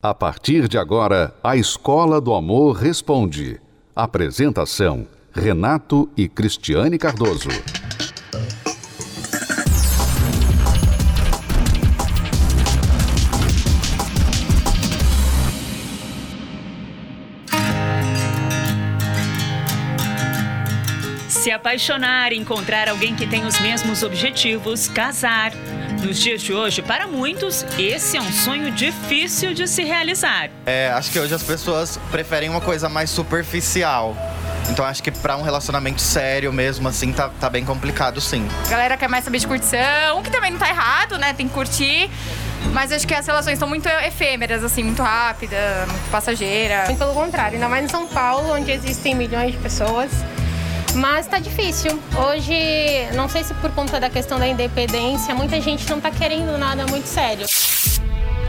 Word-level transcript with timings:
A 0.00 0.14
partir 0.14 0.68
de 0.68 0.78
agora, 0.78 1.34
a 1.42 1.56
Escola 1.56 2.20
do 2.20 2.32
Amor 2.32 2.76
Responde. 2.76 3.60
Apresentação: 3.96 5.08
Renato 5.32 6.08
e 6.16 6.28
Cristiane 6.28 6.96
Cardoso. 6.96 7.48
Se 21.28 21.50
apaixonar, 21.50 22.32
encontrar 22.32 22.88
alguém 22.88 23.16
que 23.16 23.26
tem 23.26 23.44
os 23.44 23.58
mesmos 23.58 24.04
objetivos, 24.04 24.86
casar 24.86 25.50
nos 26.02 26.18
dias 26.18 26.40
de 26.42 26.52
hoje, 26.52 26.82
para 26.82 27.06
muitos, 27.06 27.64
esse 27.78 28.16
é 28.16 28.20
um 28.20 28.32
sonho 28.32 28.70
difícil 28.70 29.54
de 29.54 29.66
se 29.66 29.82
realizar. 29.84 30.50
É, 30.66 30.90
acho 30.90 31.10
que 31.10 31.18
hoje 31.18 31.34
as 31.34 31.42
pessoas 31.42 31.98
preferem 32.10 32.48
uma 32.48 32.60
coisa 32.60 32.88
mais 32.88 33.10
superficial. 33.10 34.16
Então 34.70 34.84
acho 34.84 35.02
que 35.02 35.10
para 35.10 35.36
um 35.36 35.42
relacionamento 35.42 36.00
sério 36.00 36.52
mesmo, 36.52 36.88
assim, 36.88 37.12
tá, 37.12 37.30
tá 37.40 37.48
bem 37.48 37.64
complicado, 37.64 38.20
sim. 38.20 38.46
A 38.66 38.68
galera 38.68 38.96
quer 38.96 39.08
mais 39.08 39.24
saber 39.24 39.38
de 39.38 39.46
curtição, 39.46 40.22
que 40.22 40.30
também 40.30 40.50
não 40.50 40.58
tá 40.58 40.68
errado, 40.68 41.18
né? 41.18 41.32
Tem 41.32 41.48
que 41.48 41.54
curtir. 41.54 42.10
Mas 42.72 42.92
acho 42.92 43.06
que 43.06 43.14
as 43.14 43.26
relações 43.26 43.58
são 43.58 43.68
muito 43.68 43.88
efêmeras, 43.88 44.62
assim, 44.62 44.82
muito 44.82 45.02
rápidas, 45.02 45.88
muito 45.88 46.10
passageiras. 46.10 46.86
Muito 46.86 46.98
pelo 46.98 47.14
contrário, 47.14 47.54
ainda 47.54 47.68
mais 47.68 47.84
em 47.84 47.88
São 47.88 48.06
Paulo, 48.06 48.52
onde 48.52 48.70
existem 48.70 49.14
milhões 49.14 49.52
de 49.52 49.58
pessoas. 49.58 50.10
Mas 50.94 51.26
tá 51.26 51.38
difícil. 51.38 52.00
Hoje, 52.16 52.54
não 53.14 53.28
sei 53.28 53.44
se 53.44 53.54
por 53.54 53.70
conta 53.72 54.00
da 54.00 54.10
questão 54.10 54.38
da 54.38 54.48
independência, 54.48 55.34
muita 55.34 55.60
gente 55.60 55.88
não 55.88 56.00
tá 56.00 56.10
querendo 56.10 56.56
nada 56.58 56.86
muito 56.86 57.06
sério. 57.06 57.46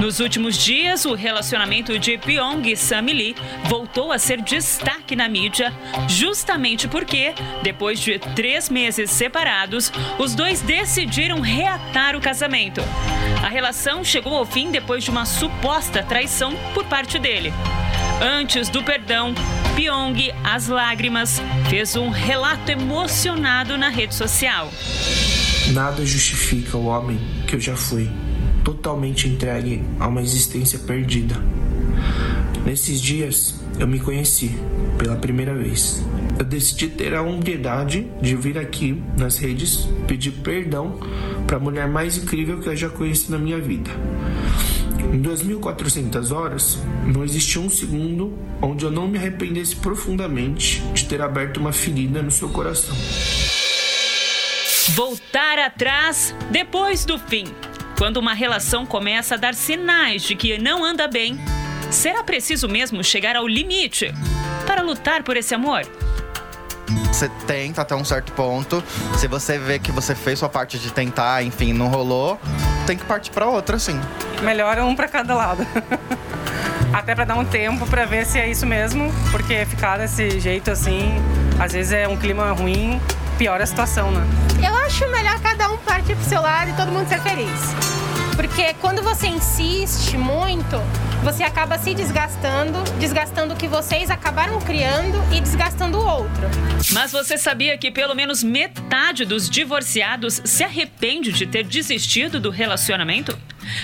Nos 0.00 0.18
últimos 0.18 0.56
dias, 0.56 1.04
o 1.04 1.14
relacionamento 1.14 1.98
de 1.98 2.16
Pyong 2.16 2.66
e 2.66 2.76
Sammy 2.76 3.12
Lee 3.12 3.36
voltou 3.64 4.10
a 4.10 4.18
ser 4.18 4.40
destaque 4.40 5.14
na 5.14 5.28
mídia, 5.28 5.72
justamente 6.08 6.88
porque, 6.88 7.34
depois 7.62 8.00
de 8.00 8.18
três 8.18 8.70
meses 8.70 9.10
separados, 9.10 9.92
os 10.18 10.34
dois 10.34 10.62
decidiram 10.62 11.40
reatar 11.40 12.16
o 12.16 12.20
casamento. 12.20 12.80
A 13.44 13.48
relação 13.48 14.02
chegou 14.02 14.34
ao 14.34 14.46
fim 14.46 14.70
depois 14.70 15.04
de 15.04 15.10
uma 15.10 15.26
suposta 15.26 16.02
traição 16.02 16.54
por 16.72 16.84
parte 16.86 17.18
dele. 17.18 17.52
Antes 18.22 18.68
do 18.68 18.82
perdão, 18.82 19.34
Pyong, 19.76 20.32
às 20.44 20.68
lágrimas, 20.68 21.40
fez 21.68 21.96
um 21.96 22.08
relato 22.08 22.70
emocionado 22.70 23.78
na 23.78 23.88
rede 23.88 24.14
social. 24.14 24.70
Nada 25.72 26.04
justifica 26.04 26.76
o 26.76 26.86
homem 26.86 27.16
que 27.46 27.54
eu 27.54 27.60
já 27.60 27.76
fui 27.76 28.10
totalmente 28.64 29.28
entregue 29.28 29.84
a 30.00 30.08
uma 30.08 30.20
existência 30.20 30.80
perdida. 30.80 31.36
Nesses 32.66 33.00
dias, 33.00 33.54
eu 33.78 33.86
me 33.86 34.00
conheci 34.00 34.50
pela 34.98 35.14
primeira 35.14 35.54
vez. 35.54 36.04
Eu 36.36 36.44
decidi 36.44 36.88
ter 36.88 37.14
a 37.14 37.22
humildade 37.22 38.06
de 38.20 38.34
vir 38.34 38.58
aqui 38.58 39.00
nas 39.16 39.38
redes 39.38 39.88
pedir 40.08 40.32
perdão 40.32 40.98
para 41.46 41.56
a 41.56 41.60
mulher 41.60 41.88
mais 41.88 42.18
incrível 42.18 42.58
que 42.58 42.68
eu 42.68 42.76
já 42.76 42.88
conheci 42.88 43.30
na 43.30 43.38
minha 43.38 43.60
vida. 43.60 43.90
Em 45.12 45.22
2.400 45.22 46.34
horas, 46.34 46.78
não 47.06 47.22
existiu 47.22 47.62
um 47.62 47.70
segundo 47.70 48.36
onde 48.60 48.84
eu 48.84 48.90
não 48.90 49.06
me 49.06 49.18
arrependesse 49.18 49.76
profundamente 49.76 50.82
de 50.92 51.04
ter 51.04 51.22
aberto 51.22 51.58
uma 51.58 51.72
ferida 51.72 52.20
no 52.22 52.30
seu 52.30 52.48
coração. 52.48 52.94
Voltar 54.88 55.58
atrás 55.58 56.34
depois 56.50 57.04
do 57.04 57.18
fim. 57.18 57.44
Quando 57.98 58.16
uma 58.16 58.32
relação 58.32 58.86
começa 58.86 59.34
a 59.34 59.38
dar 59.38 59.54
sinais 59.54 60.22
de 60.22 60.34
que 60.34 60.58
não 60.58 60.82
anda 60.82 61.06
bem, 61.06 61.38
será 61.90 62.24
preciso 62.24 62.66
mesmo 62.66 63.04
chegar 63.04 63.36
ao 63.36 63.46
limite 63.46 64.12
para 64.66 64.82
lutar 64.82 65.22
por 65.22 65.36
esse 65.36 65.54
amor? 65.54 65.82
Você 67.08 67.28
tenta 67.46 67.82
até 67.82 67.94
um 67.94 68.04
certo 68.04 68.32
ponto. 68.32 68.82
Se 69.18 69.28
você 69.28 69.58
vê 69.58 69.78
que 69.78 69.92
você 69.92 70.14
fez 70.14 70.38
sua 70.38 70.48
parte 70.48 70.78
de 70.78 70.90
tentar, 70.90 71.42
enfim, 71.44 71.72
não 71.74 71.88
rolou, 71.88 72.40
tem 72.86 72.96
que 72.96 73.04
partir 73.04 73.30
para 73.30 73.46
outra, 73.46 73.78
sim. 73.78 74.00
Melhor 74.42 74.78
um 74.78 74.96
para 74.96 75.06
cada 75.06 75.34
lado. 75.34 75.66
até 76.92 77.14
para 77.14 77.24
dar 77.24 77.36
um 77.36 77.44
tempo 77.44 77.86
para 77.86 78.06
ver 78.06 78.24
se 78.24 78.38
é 78.38 78.50
isso 78.50 78.66
mesmo, 78.66 79.12
porque 79.30 79.64
ficar 79.66 79.98
desse 79.98 80.40
jeito 80.40 80.70
assim, 80.70 81.14
às 81.58 81.72
vezes 81.72 81.92
é 81.92 82.08
um 82.08 82.16
clima 82.16 82.50
ruim, 82.52 83.00
piora 83.40 83.64
a 83.64 83.66
situação, 83.66 84.12
né? 84.12 84.22
Eu 84.62 84.74
acho 84.84 85.08
melhor 85.08 85.40
cada 85.40 85.70
um 85.70 85.78
partir 85.78 86.14
pro 86.14 86.24
seu 86.26 86.42
lado 86.42 86.72
e 86.72 86.74
todo 86.74 86.92
mundo 86.92 87.08
ser 87.08 87.22
feliz. 87.22 87.48
Porque 88.36 88.74
quando 88.74 89.02
você 89.02 89.28
insiste 89.28 90.18
muito, 90.18 90.76
você 91.22 91.42
acaba 91.42 91.78
se 91.78 91.94
desgastando, 91.94 92.82
desgastando 92.98 93.54
o 93.54 93.56
que 93.56 93.68
vocês 93.68 94.10
acabaram 94.10 94.58
criando 94.60 95.22
e 95.34 95.40
desgastando 95.40 95.98
o 95.98 96.06
outro. 96.06 96.48
Mas 96.92 97.12
você 97.12 97.36
sabia 97.36 97.76
que 97.76 97.90
pelo 97.90 98.14
menos 98.14 98.42
metade 98.42 99.24
dos 99.24 99.48
divorciados 99.48 100.40
se 100.44 100.64
arrepende 100.64 101.32
de 101.32 101.46
ter 101.46 101.64
desistido 101.64 102.40
do 102.40 102.50
relacionamento? 102.50 103.38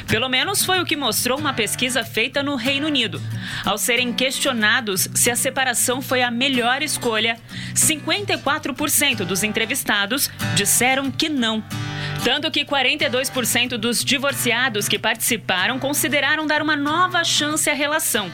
Pelo 0.06 0.28
menos 0.28 0.64
foi 0.64 0.80
o 0.80 0.84
que 0.84 0.96
mostrou 0.96 1.38
uma 1.38 1.52
pesquisa 1.52 2.02
feita 2.02 2.42
no 2.42 2.56
Reino 2.56 2.86
Unido. 2.86 3.20
Ao 3.64 3.76
serem 3.76 4.12
questionados 4.12 5.08
se 5.14 5.30
a 5.30 5.36
separação 5.36 6.00
foi 6.00 6.22
a 6.22 6.30
melhor 6.30 6.82
escolha, 6.82 7.38
54% 7.74 9.24
dos 9.24 9.42
entrevistados 9.42 10.30
disseram 10.54 11.10
que 11.10 11.28
não. 11.28 11.62
Tanto 12.26 12.50
que 12.50 12.64
42% 12.64 13.76
dos 13.76 14.04
divorciados 14.04 14.88
que 14.88 14.98
participaram 14.98 15.78
consideraram 15.78 16.44
dar 16.44 16.60
uma 16.60 16.74
nova 16.74 17.22
chance 17.22 17.70
à 17.70 17.72
relação. 17.72 18.28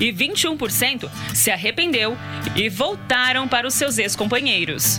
E 0.00 0.12
21% 0.12 1.08
se 1.32 1.52
arrependeu 1.52 2.16
e 2.56 2.68
voltaram 2.68 3.46
para 3.46 3.64
os 3.64 3.74
seus 3.74 3.98
ex-companheiros. 3.98 4.98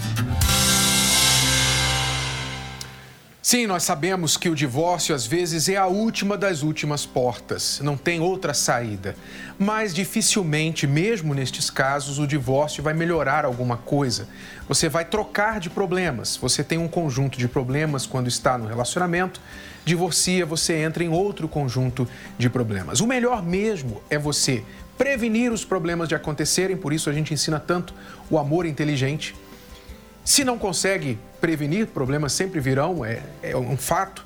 Sim, 3.49 3.65
nós 3.65 3.83
sabemos 3.83 4.35
que 4.35 4.49
o 4.49 4.55
divórcio 4.55 5.15
às 5.15 5.25
vezes 5.25 5.69
é 5.69 5.77
a 5.77 5.87
última 5.87 6.37
das 6.37 6.63
últimas 6.63 7.05
portas, 7.05 7.79
não 7.81 7.95
tem 7.95 8.19
outra 8.19 8.53
saída. 8.53 9.15
Mas 9.57 9.95
dificilmente, 9.95 10.85
mesmo 10.85 11.33
nestes 11.33 11.69
casos, 11.69 12.19
o 12.19 12.27
divórcio 12.27 12.83
vai 12.83 12.93
melhorar 12.93 13.45
alguma 13.45 13.77
coisa. 13.77 14.27
Você 14.67 14.89
vai 14.89 15.05
trocar 15.05 15.61
de 15.61 15.69
problemas. 15.69 16.35
Você 16.35 16.61
tem 16.61 16.77
um 16.77 16.89
conjunto 16.89 17.37
de 17.37 17.47
problemas 17.47 18.05
quando 18.05 18.27
está 18.27 18.57
no 18.57 18.67
relacionamento, 18.67 19.39
divorcia, 19.85 20.45
você 20.45 20.81
entra 20.81 21.01
em 21.01 21.07
outro 21.07 21.47
conjunto 21.47 22.05
de 22.37 22.49
problemas. 22.49 22.99
O 22.99 23.07
melhor 23.07 23.41
mesmo 23.41 24.03
é 24.09 24.17
você 24.17 24.61
prevenir 24.97 25.53
os 25.53 25.63
problemas 25.63 26.09
de 26.09 26.15
acontecerem, 26.15 26.75
por 26.75 26.91
isso 26.91 27.09
a 27.09 27.13
gente 27.13 27.33
ensina 27.33 27.61
tanto 27.61 27.93
o 28.29 28.37
amor 28.37 28.65
inteligente 28.65 29.33
se 30.25 30.43
não 30.43 30.57
consegue 30.57 31.17
prevenir, 31.39 31.87
problemas 31.87 32.33
sempre 32.33 32.59
virão, 32.59 33.03
é, 33.03 33.21
é 33.41 33.55
um 33.55 33.77
fato. 33.77 34.23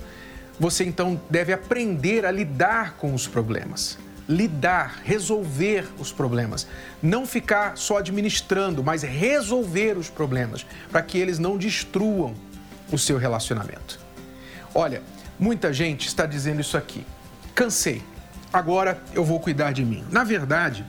Você 0.59 0.83
então 0.83 1.19
deve 1.29 1.53
aprender 1.53 2.25
a 2.25 2.31
lidar 2.31 2.95
com 2.97 3.13
os 3.13 3.27
problemas. 3.27 3.97
Lidar, 4.29 5.01
resolver 5.03 5.85
os 5.97 6.11
problemas. 6.11 6.67
Não 7.01 7.25
ficar 7.25 7.77
só 7.77 7.97
administrando, 7.97 8.83
mas 8.83 9.01
resolver 9.01 9.97
os 9.97 10.09
problemas, 10.09 10.65
para 10.91 11.01
que 11.01 11.17
eles 11.17 11.39
não 11.39 11.57
destruam 11.57 12.33
o 12.91 12.97
seu 12.97 13.17
relacionamento. 13.17 13.99
Olha, 14.73 15.01
muita 15.39 15.73
gente 15.73 16.07
está 16.07 16.25
dizendo 16.25 16.61
isso 16.61 16.77
aqui. 16.77 17.05
Cansei, 17.55 18.01
agora 18.53 19.01
eu 19.13 19.25
vou 19.25 19.39
cuidar 19.39 19.71
de 19.71 19.83
mim. 19.83 20.03
Na 20.11 20.23
verdade, 20.23 20.85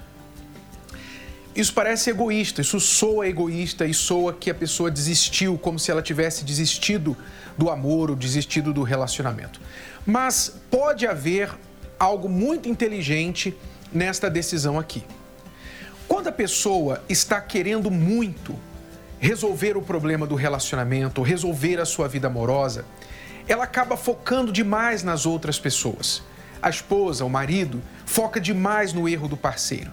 isso 1.54 1.75
parece 1.75 2.08
egoísta, 2.08 2.62
isso 2.62 2.81
soa 2.81 3.28
egoísta 3.28 3.84
e 3.84 3.93
soa 3.93 4.32
que 4.32 4.50
a 4.50 4.54
pessoa 4.54 4.90
desistiu, 4.90 5.58
como 5.58 5.78
se 5.78 5.90
ela 5.90 6.00
tivesse 6.00 6.44
desistido 6.44 7.14
do 7.58 7.69
amor 7.69 8.08
ou 8.08 8.16
desistido 8.16 8.72
do 8.72 8.82
relacionamento. 8.82 9.60
Mas 10.06 10.54
pode 10.70 11.06
haver 11.06 11.50
algo 11.99 12.26
muito 12.26 12.70
inteligente 12.70 13.54
nesta 13.93 14.31
decisão 14.31 14.78
aqui. 14.78 15.04
quando 16.08 16.28
a 16.28 16.32
pessoa 16.32 17.02
está 17.08 17.40
querendo 17.40 17.90
muito 17.90 18.54
resolver 19.19 19.78
o 19.78 19.82
problema 19.82 20.26
do 20.26 20.34
relacionamento, 20.34 21.22
resolver 21.22 21.81
a 21.81 21.87
sua 21.87 22.06
vida 22.06 22.26
amorosa, 22.26 22.84
ela 23.49 23.64
acaba 23.64 23.96
focando 23.96 24.52
demais 24.52 25.02
nas 25.02 25.25
outras 25.25 25.58
pessoas. 25.58 26.22
A 26.60 26.69
esposa, 26.69 27.25
o 27.25 27.31
marido, 27.31 27.82
foca 28.04 28.38
demais 28.38 28.93
no 28.93 29.08
erro 29.08 29.26
do 29.26 29.37
parceiro 29.37 29.90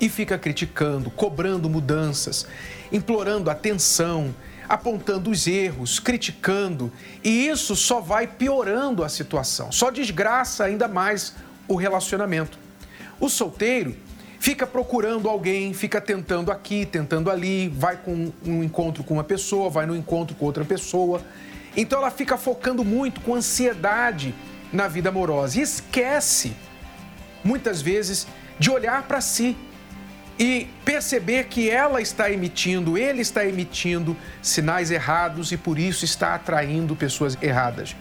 e 0.00 0.08
fica 0.08 0.38
criticando, 0.38 1.10
cobrando 1.10 1.68
mudanças, 1.68 2.46
implorando 2.92 3.50
atenção, 3.50 4.34
apontando 4.68 5.30
os 5.30 5.46
erros, 5.46 5.98
criticando, 5.98 6.92
e 7.22 7.48
isso 7.48 7.76
só 7.76 8.00
vai 8.00 8.26
piorando 8.26 9.04
a 9.04 9.08
situação, 9.08 9.70
só 9.70 9.90
desgraça 9.90 10.64
ainda 10.64 10.88
mais 10.88 11.34
o 11.68 11.76
relacionamento. 11.76 12.58
O 13.18 13.28
solteiro 13.28 13.96
fica 14.38 14.66
procurando 14.66 15.28
alguém, 15.28 15.72
fica 15.72 16.00
tentando 16.00 16.52
aqui, 16.52 16.84
tentando 16.84 17.30
ali, 17.30 17.68
vai 17.68 17.96
com 17.96 18.32
um 18.44 18.62
encontro 18.62 19.02
com 19.02 19.14
uma 19.14 19.24
pessoa, 19.24 19.70
vai 19.70 19.86
no 19.86 19.96
encontro 19.96 20.36
com 20.36 20.44
outra 20.44 20.64
pessoa. 20.64 21.22
Então 21.76 21.98
ela 21.98 22.10
fica 22.10 22.36
focando 22.36 22.84
muito 22.84 23.20
com 23.20 23.34
ansiedade 23.34 24.34
na 24.72 24.88
vida 24.88 25.08
amorosa 25.08 25.58
e 25.58 25.62
esquece 25.62 26.54
muitas 27.42 27.80
vezes 27.80 28.26
de 28.58 28.70
olhar 28.70 29.02
para 29.04 29.20
si 29.20 29.56
e 30.38 30.68
perceber 30.84 31.44
que 31.44 31.70
ela 31.70 32.00
está 32.00 32.30
emitindo, 32.30 32.98
ele 32.98 33.22
está 33.22 33.46
emitindo 33.46 34.16
sinais 34.42 34.90
errados 34.90 35.50
e 35.50 35.56
por 35.56 35.78
isso 35.78 36.04
está 36.04 36.34
atraindo 36.34 36.94
pessoas 36.94 37.38
erradas. 37.40 37.96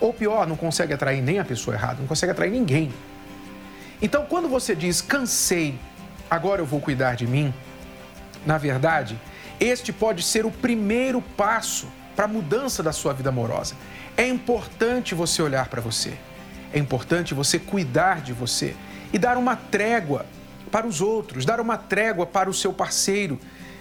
Ou 0.00 0.12
pior, 0.12 0.46
não 0.46 0.56
consegue 0.56 0.92
atrair 0.92 1.20
nem 1.20 1.38
a 1.38 1.44
pessoa 1.44 1.74
errada, 1.74 1.96
não 2.00 2.06
consegue 2.06 2.32
atrair 2.32 2.50
ninguém. 2.50 2.92
Então, 4.00 4.24
quando 4.24 4.48
você 4.48 4.74
diz 4.74 5.00
cansei, 5.00 5.78
agora 6.30 6.62
eu 6.62 6.66
vou 6.66 6.80
cuidar 6.80 7.16
de 7.16 7.26
mim, 7.26 7.52
na 8.46 8.56
verdade, 8.56 9.18
este 9.58 9.92
pode 9.92 10.22
ser 10.22 10.46
o 10.46 10.50
primeiro 10.50 11.20
passo 11.20 11.88
para 12.16 12.24
a 12.24 12.28
mudança 12.28 12.82
da 12.82 12.92
sua 12.92 13.12
vida 13.12 13.28
amorosa. 13.28 13.74
É 14.16 14.26
importante 14.26 15.14
você 15.14 15.42
olhar 15.42 15.68
para 15.68 15.80
você. 15.80 16.14
É 16.72 16.78
importante 16.78 17.34
você 17.34 17.58
cuidar 17.58 18.20
de 18.22 18.32
você 18.32 18.74
e 19.12 19.18
dar 19.18 19.36
uma 19.36 19.56
trégua 19.56 20.24
para 20.70 20.86
os 20.86 21.00
outros, 21.00 21.44
dar 21.44 21.60
uma 21.60 21.76
trégua 21.76 22.26
para 22.26 22.48
o 22.48 22.54
seu 22.54 22.72
parceiro. 22.72 23.38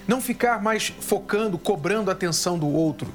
Não 0.07 0.19
ficar 0.19 0.61
mais 0.61 0.87
focando, 0.99 1.57
cobrando 1.57 2.09
a 2.09 2.13
atenção 2.13 2.57
do 2.57 2.67
outro 2.67 3.11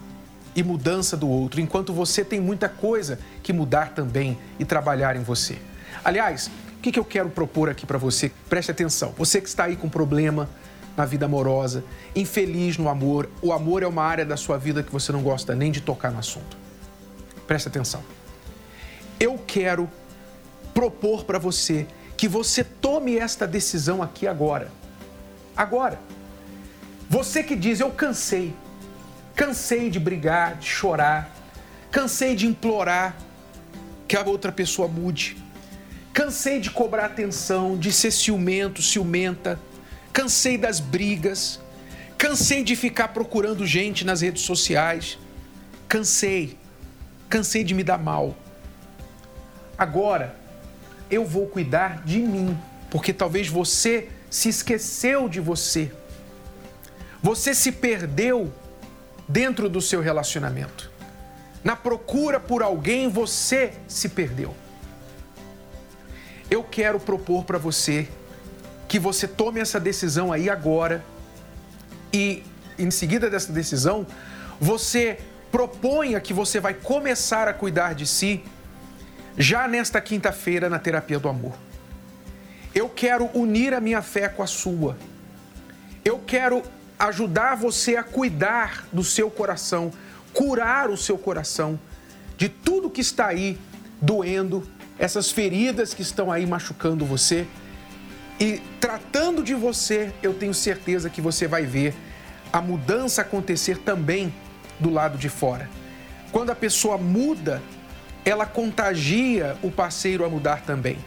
e 0.55 0.62
mudança 0.62 1.17
do 1.17 1.29
outro, 1.29 1.61
enquanto 1.61 1.93
você 1.93 2.25
tem 2.25 2.41
muita 2.41 2.69
coisa 2.69 3.19
que 3.43 3.53
mudar 3.53 3.91
também 3.91 4.38
e 4.59 4.65
trabalhar 4.65 5.17
em 5.17 5.23
você. 5.23 5.59
Aliás, 6.05 6.49
o 6.79 6.81
que 6.81 6.97
eu 6.97 7.05
quero 7.05 7.29
propor 7.29 7.69
aqui 7.69 7.85
para 7.85 7.99
você? 7.99 8.31
Preste 8.49 8.71
atenção. 8.71 9.12
Você 9.19 9.41
que 9.41 9.49
está 9.49 9.65
aí 9.65 9.75
com 9.75 9.88
problema 9.88 10.49
na 10.97 11.05
vida 11.05 11.26
amorosa, 11.26 11.82
infeliz 12.15 12.79
no 12.79 12.88
amor, 12.88 13.29
o 13.43 13.53
amor 13.53 13.82
é 13.82 13.87
uma 13.87 14.05
área 14.05 14.25
da 14.25 14.37
sua 14.37 14.56
vida 14.56 14.82
que 14.82 14.93
você 14.93 15.11
não 15.11 15.23
gosta 15.23 15.55
nem 15.55 15.73
de 15.73 15.81
tocar 15.81 16.12
no 16.12 16.19
assunto. 16.19 16.56
Preste 17.47 17.67
atenção. 17.67 18.03
Eu 19.19 19.41
quero 19.44 19.91
propor 20.73 21.25
para 21.25 21.38
você 21.38 21.87
que 22.16 22.28
você 22.28 22.62
tome 22.62 23.19
esta 23.19 23.46
decisão 23.46 24.02
aqui 24.02 24.26
agora. 24.26 24.70
Agora. 25.56 25.99
Você 27.08 27.43
que 27.43 27.56
diz: 27.56 27.81
Eu 27.81 27.90
cansei. 27.90 28.55
Cansei 29.34 29.90
de 29.90 29.99
brigar, 29.99 30.56
de 30.56 30.66
chorar. 30.66 31.31
Cansei 31.90 32.34
de 32.34 32.46
implorar 32.46 33.16
que 34.06 34.16
a 34.16 34.22
outra 34.22 34.52
pessoa 34.52 34.88
mude. 34.88 35.37
Cansei 36.12 36.61
de 36.61 36.70
cobrar 36.70 37.06
atenção, 37.06 37.76
de 37.76 37.93
ser 37.93 38.11
ciumento, 38.11 38.81
ciumenta. 38.81 39.58
Cansei 40.12 40.56
das 40.56 40.78
brigas. 40.78 41.61
Cansei 42.16 42.62
de 42.62 42.76
ficar 42.76 43.08
procurando 43.08 43.66
gente 43.66 44.05
nas 44.05 44.20
redes 44.20 44.43
sociais. 44.43 45.19
Cansei. 45.88 46.56
Cansei 47.28 47.64
de 47.64 47.75
me 47.75 47.82
dar 47.82 47.99
mal. 47.99 48.37
Agora, 49.76 50.37
eu 51.14 51.25
vou 51.25 51.46
cuidar 51.46 52.02
de 52.05 52.19
mim, 52.19 52.58
porque 52.90 53.12
talvez 53.12 53.49
você 53.49 54.08
se 54.31 54.49
esqueceu 54.49 55.28
de 55.28 55.40
você. 55.40 55.93
Você 57.22 57.55
se 57.55 57.72
perdeu 57.72 58.52
dentro 59.28 59.69
do 59.69 59.81
seu 59.81 60.00
relacionamento. 60.00 60.90
Na 61.62 61.75
procura 61.75 62.38
por 62.38 62.62
alguém, 62.62 63.08
você 63.08 63.72
se 63.88 64.08
perdeu. 64.11 64.55
Eu 66.50 66.62
quero 66.62 67.00
propor 67.00 67.44
para 67.44 67.56
você 67.56 68.08
que 68.87 68.99
você 68.99 69.26
tome 69.26 69.61
essa 69.61 69.81
decisão 69.81 70.31
aí 70.31 70.50
agora 70.50 71.02
e, 72.12 72.43
em 72.78 72.90
seguida 72.90 73.31
dessa 73.31 73.50
decisão, 73.52 74.06
você 74.61 75.19
proponha 75.50 76.20
que 76.20 76.34
você 76.34 76.61
vai 76.61 76.75
começar 76.75 77.49
a 77.49 77.55
cuidar 77.55 77.94
de 77.94 78.06
si 78.06 78.44
já 79.37 79.67
nesta 79.67 80.01
quinta-feira 80.01 80.69
na 80.69 80.79
terapia 80.79 81.19
do 81.19 81.29
amor. 81.29 81.55
Eu 82.75 82.89
quero 82.89 83.31
unir 83.35 83.75
a 83.75 83.81
minha 83.81 84.03
fé 84.03 84.29
com 84.29 84.43
a 84.43 84.47
sua. 84.47 84.97
Eu 86.05 86.19
quero 86.19 86.63
ajudar 86.99 87.57
você 87.57 87.97
a 87.97 88.03
cuidar 88.03 88.87
do 88.93 89.03
seu 89.03 89.31
coração, 89.31 89.93
curar 90.33 90.91
o 90.91 90.97
seu 90.97 91.19
coração 91.19 91.79
de 92.37 92.49
tudo 92.49 92.91
que 92.91 93.01
está 93.01 93.27
aí 93.27 93.59
doendo, 94.01 94.67
essas 94.99 95.31
feridas 95.31 95.95
que 95.95 96.03
estão 96.03 96.31
aí 96.31 96.47
machucando 96.47 97.05
você. 97.05 97.47
E 98.39 98.61
tratando 98.81 99.43
de 99.43 99.55
você, 99.55 100.13
eu 100.23 100.35
tenho 100.35 100.53
certeza 100.53 101.09
que 101.09 101.21
você 101.21 101.47
vai 101.47 101.65
ver 101.65 101.95
a 102.53 102.61
mudança 102.61 103.23
acontecer 103.23 103.79
também 103.79 104.33
do 104.79 104.91
lado 104.91 105.17
de 105.17 105.29
fora. 105.29 105.69
Quando 106.33 106.51
a 106.51 106.55
pessoa 106.55 106.99
muda, 106.99 107.63
ela 108.25 108.47
contagia 108.47 109.56
o 109.62 109.71
parceiro 109.71 110.25
a 110.25 110.29
mudar 110.29 110.62
também. 110.62 110.99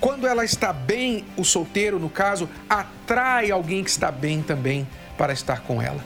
Quando 0.00 0.26
ela 0.26 0.44
está 0.44 0.72
bem, 0.72 1.24
o 1.36 1.44
solteiro, 1.44 1.98
no 1.98 2.10
caso, 2.10 2.48
atrai 2.68 3.50
alguém 3.50 3.84
que 3.84 3.90
está 3.90 4.10
bem 4.10 4.42
também 4.42 4.86
para 5.16 5.32
estar 5.32 5.60
com 5.60 5.80
ela. 5.80 6.04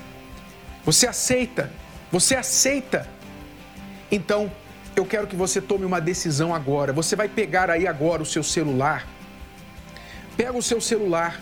Você 0.84 1.06
aceita? 1.06 1.70
Você 2.12 2.36
aceita? 2.36 3.08
Então, 4.10 4.52
eu 4.94 5.04
quero 5.04 5.26
que 5.26 5.34
você 5.34 5.60
tome 5.60 5.84
uma 5.84 6.00
decisão 6.00 6.54
agora. 6.54 6.92
Você 6.92 7.16
vai 7.16 7.28
pegar 7.28 7.70
aí 7.70 7.86
agora 7.86 8.22
o 8.22 8.26
seu 8.26 8.42
celular. 8.42 9.06
Pega 10.36 10.56
o 10.56 10.62
seu 10.62 10.80
celular. 10.80 11.40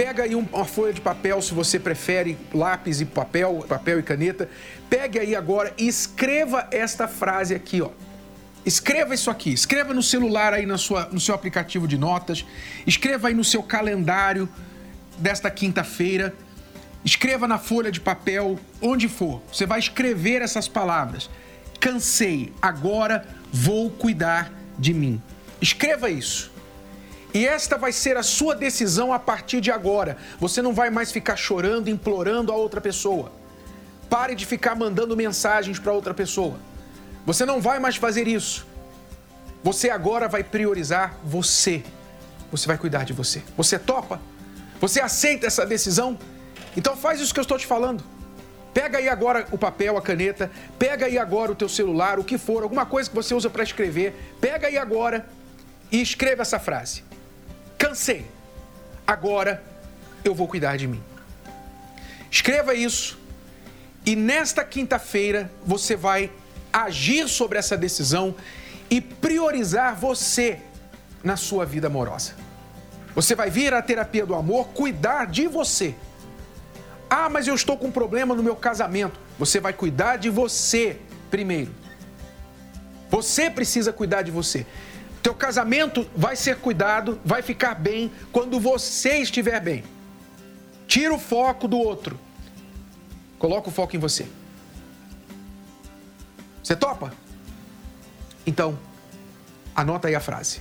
Pega 0.00 0.22
aí 0.22 0.34
uma 0.34 0.64
folha 0.64 0.94
de 0.94 1.00
papel, 1.02 1.42
se 1.42 1.52
você 1.52 1.78
prefere 1.78 2.38
lápis 2.54 3.02
e 3.02 3.04
papel, 3.04 3.62
papel 3.68 4.00
e 4.00 4.02
caneta. 4.02 4.48
Pegue 4.88 5.18
aí 5.18 5.36
agora 5.36 5.74
e 5.76 5.86
escreva 5.86 6.66
esta 6.70 7.06
frase 7.06 7.54
aqui, 7.54 7.82
ó. 7.82 7.90
Escreva 8.64 9.14
isso 9.14 9.30
aqui, 9.30 9.52
escreva 9.52 9.92
no 9.92 10.02
celular 10.02 10.54
aí 10.54 10.64
na 10.64 10.78
sua, 10.78 11.10
no 11.12 11.20
seu 11.20 11.34
aplicativo 11.34 11.86
de 11.86 11.98
notas, 11.98 12.46
escreva 12.86 13.28
aí 13.28 13.34
no 13.34 13.44
seu 13.44 13.62
calendário 13.62 14.48
desta 15.18 15.50
quinta-feira, 15.50 16.32
escreva 17.04 17.46
na 17.46 17.58
folha 17.58 17.92
de 17.92 18.00
papel, 18.00 18.58
onde 18.80 19.06
for. 19.06 19.42
Você 19.52 19.66
vai 19.66 19.80
escrever 19.80 20.40
essas 20.40 20.66
palavras. 20.66 21.28
Cansei, 21.78 22.54
agora 22.62 23.28
vou 23.52 23.90
cuidar 23.90 24.50
de 24.78 24.94
mim. 24.94 25.20
Escreva 25.60 26.08
isso. 26.08 26.49
E 27.32 27.46
esta 27.46 27.78
vai 27.78 27.92
ser 27.92 28.16
a 28.16 28.22
sua 28.22 28.54
decisão 28.54 29.12
a 29.12 29.18
partir 29.18 29.60
de 29.60 29.70
agora. 29.70 30.16
Você 30.38 30.60
não 30.60 30.74
vai 30.74 30.90
mais 30.90 31.12
ficar 31.12 31.36
chorando, 31.36 31.88
implorando 31.88 32.52
a 32.52 32.56
outra 32.56 32.80
pessoa. 32.80 33.30
Pare 34.08 34.34
de 34.34 34.44
ficar 34.44 34.74
mandando 34.74 35.16
mensagens 35.16 35.78
para 35.78 35.92
outra 35.92 36.12
pessoa. 36.12 36.58
Você 37.24 37.44
não 37.46 37.60
vai 37.60 37.78
mais 37.78 37.96
fazer 37.96 38.26
isso. 38.26 38.66
Você 39.62 39.90
agora 39.90 40.26
vai 40.26 40.42
priorizar 40.42 41.16
você. 41.22 41.84
Você 42.50 42.66
vai 42.66 42.76
cuidar 42.76 43.04
de 43.04 43.12
você. 43.12 43.42
Você 43.56 43.78
topa? 43.78 44.20
Você 44.80 45.00
aceita 45.00 45.46
essa 45.46 45.64
decisão? 45.64 46.18
Então 46.76 46.96
faz 46.96 47.20
isso 47.20 47.32
que 47.32 47.38
eu 47.38 47.42
estou 47.42 47.58
te 47.58 47.66
falando. 47.66 48.02
Pega 48.74 48.98
aí 48.98 49.08
agora 49.08 49.46
o 49.50 49.58
papel, 49.58 49.96
a 49.96 50.02
caneta, 50.02 50.50
pega 50.78 51.06
aí 51.06 51.18
agora 51.18 51.52
o 51.52 51.54
teu 51.54 51.68
celular, 51.68 52.18
o 52.18 52.24
que 52.24 52.38
for, 52.38 52.62
alguma 52.62 52.86
coisa 52.86 53.08
que 53.08 53.14
você 53.14 53.34
usa 53.34 53.50
para 53.50 53.64
escrever, 53.64 54.14
pega 54.40 54.68
aí 54.68 54.78
agora 54.78 55.28
e 55.90 56.00
escreva 56.00 56.42
essa 56.42 56.58
frase. 56.58 57.02
Cansei. 57.80 58.26
Agora 59.06 59.64
eu 60.22 60.34
vou 60.34 60.46
cuidar 60.46 60.76
de 60.76 60.86
mim. 60.86 61.02
Escreva 62.30 62.74
isso 62.74 63.18
e 64.04 64.14
nesta 64.14 64.62
quinta-feira 64.62 65.50
você 65.64 65.96
vai 65.96 66.30
agir 66.70 67.26
sobre 67.26 67.58
essa 67.58 67.78
decisão 67.78 68.34
e 68.90 69.00
priorizar 69.00 69.96
você 69.96 70.60
na 71.24 71.38
sua 71.38 71.64
vida 71.64 71.86
amorosa. 71.86 72.34
Você 73.14 73.34
vai 73.34 73.48
vir 73.48 73.72
à 73.72 73.80
terapia 73.80 74.26
do 74.26 74.34
amor 74.34 74.68
cuidar 74.68 75.26
de 75.26 75.46
você. 75.46 75.94
Ah, 77.08 77.30
mas 77.30 77.48
eu 77.48 77.54
estou 77.54 77.78
com 77.78 77.86
um 77.86 77.92
problema 77.92 78.34
no 78.34 78.42
meu 78.42 78.54
casamento. 78.54 79.18
Você 79.38 79.58
vai 79.58 79.72
cuidar 79.72 80.16
de 80.18 80.28
você 80.28 80.98
primeiro. 81.30 81.74
Você 83.08 83.50
precisa 83.50 83.90
cuidar 83.90 84.20
de 84.20 84.30
você. 84.30 84.66
Teu 85.22 85.34
casamento 85.34 86.08
vai 86.16 86.34
ser 86.34 86.56
cuidado, 86.56 87.20
vai 87.24 87.42
ficar 87.42 87.74
bem 87.74 88.10
quando 88.32 88.58
você 88.58 89.18
estiver 89.18 89.60
bem. 89.60 89.84
Tira 90.86 91.14
o 91.14 91.18
foco 91.18 91.68
do 91.68 91.78
outro. 91.78 92.18
Coloca 93.38 93.68
o 93.68 93.72
foco 93.72 93.96
em 93.96 93.98
você. 93.98 94.26
Você 96.62 96.74
topa? 96.74 97.12
Então, 98.46 98.78
anota 99.74 100.08
aí 100.08 100.14
a 100.14 100.20
frase. 100.20 100.60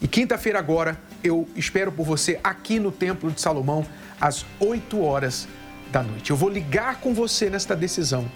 E 0.00 0.06
quinta-feira 0.06 0.58
agora 0.58 0.98
eu 1.22 1.48
espero 1.56 1.90
por 1.90 2.04
você 2.04 2.38
aqui 2.42 2.78
no 2.78 2.92
Templo 2.92 3.30
de 3.30 3.40
Salomão 3.40 3.84
às 4.20 4.44
8 4.60 5.00
horas 5.00 5.48
da 5.90 6.02
noite. 6.02 6.30
Eu 6.30 6.36
vou 6.36 6.48
ligar 6.48 7.00
com 7.00 7.12
você 7.12 7.50
nesta 7.50 7.74
decisão. 7.74 8.30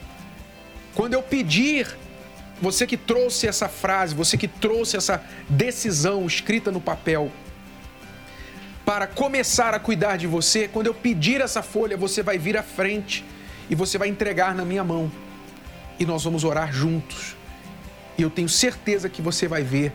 Quando 0.94 1.14
eu 1.14 1.22
pedir, 1.22 1.96
você 2.62 2.86
que 2.86 2.96
trouxe 2.96 3.48
essa 3.48 3.68
frase, 3.68 4.14
você 4.14 4.38
que 4.38 4.46
trouxe 4.46 4.96
essa 4.96 5.20
decisão 5.48 6.24
escrita 6.24 6.70
no 6.70 6.80
papel, 6.80 7.28
para 8.84 9.04
começar 9.08 9.74
a 9.74 9.80
cuidar 9.80 10.16
de 10.16 10.28
você, 10.28 10.68
quando 10.68 10.86
eu 10.86 10.94
pedir 10.94 11.40
essa 11.40 11.60
folha, 11.60 11.96
você 11.96 12.22
vai 12.22 12.38
vir 12.38 12.56
à 12.56 12.62
frente 12.62 13.24
e 13.68 13.74
você 13.74 13.98
vai 13.98 14.06
entregar 14.06 14.54
na 14.54 14.64
minha 14.64 14.84
mão. 14.84 15.10
E 15.98 16.06
nós 16.06 16.22
vamos 16.22 16.44
orar 16.44 16.72
juntos. 16.72 17.34
E 18.16 18.22
eu 18.22 18.30
tenho 18.30 18.48
certeza 18.48 19.08
que 19.08 19.20
você 19.20 19.48
vai 19.48 19.64
ver 19.64 19.92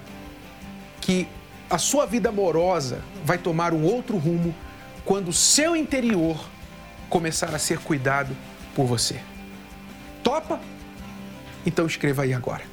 que 1.00 1.25
a 1.69 1.77
sua 1.77 2.05
vida 2.05 2.27
amorosa 2.27 3.01
vai 3.24 3.38
tomar 3.38 3.74
um 3.74 3.83
outro 3.83 4.17
rumo 4.17 4.53
quando 5.05 5.29
o 5.29 5.33
seu 5.33 5.74
interior 5.74 6.38
começar 7.09 7.55
a 7.55 7.59
ser 7.59 7.79
cuidado 7.79 8.36
por 8.75 8.86
você. 8.86 9.21
Topa? 10.21 10.59
Então 11.67 11.86
escreva 11.86 12.24
aí 12.24 12.33
agora. 12.33 12.63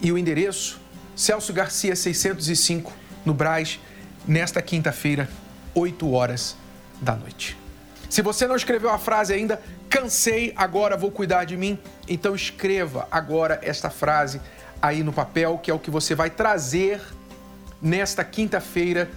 E 0.00 0.12
o 0.12 0.16
endereço? 0.16 0.80
Celso 1.16 1.52
Garcia 1.52 1.96
605, 1.96 2.92
no 3.24 3.34
Braz, 3.34 3.80
nesta 4.28 4.62
quinta-feira, 4.62 5.28
8 5.74 6.08
horas 6.12 6.56
da 7.00 7.16
noite. 7.16 7.56
Se 8.08 8.22
você 8.22 8.46
não 8.46 8.54
escreveu 8.54 8.90
a 8.90 8.98
frase 8.98 9.32
ainda, 9.34 9.60
cansei, 9.90 10.52
agora 10.54 10.96
vou 10.96 11.10
cuidar 11.10 11.42
de 11.44 11.56
mim, 11.56 11.76
então 12.06 12.32
escreva 12.32 13.08
agora 13.10 13.58
esta 13.60 13.90
frase 13.90 14.40
aí 14.80 15.02
no 15.02 15.12
papel, 15.12 15.58
que 15.58 15.68
é 15.68 15.74
o 15.74 15.80
que 15.80 15.90
você 15.90 16.14
vai 16.14 16.30
trazer 16.30 17.00
nesta 17.82 18.22
quinta-feira 18.22 19.10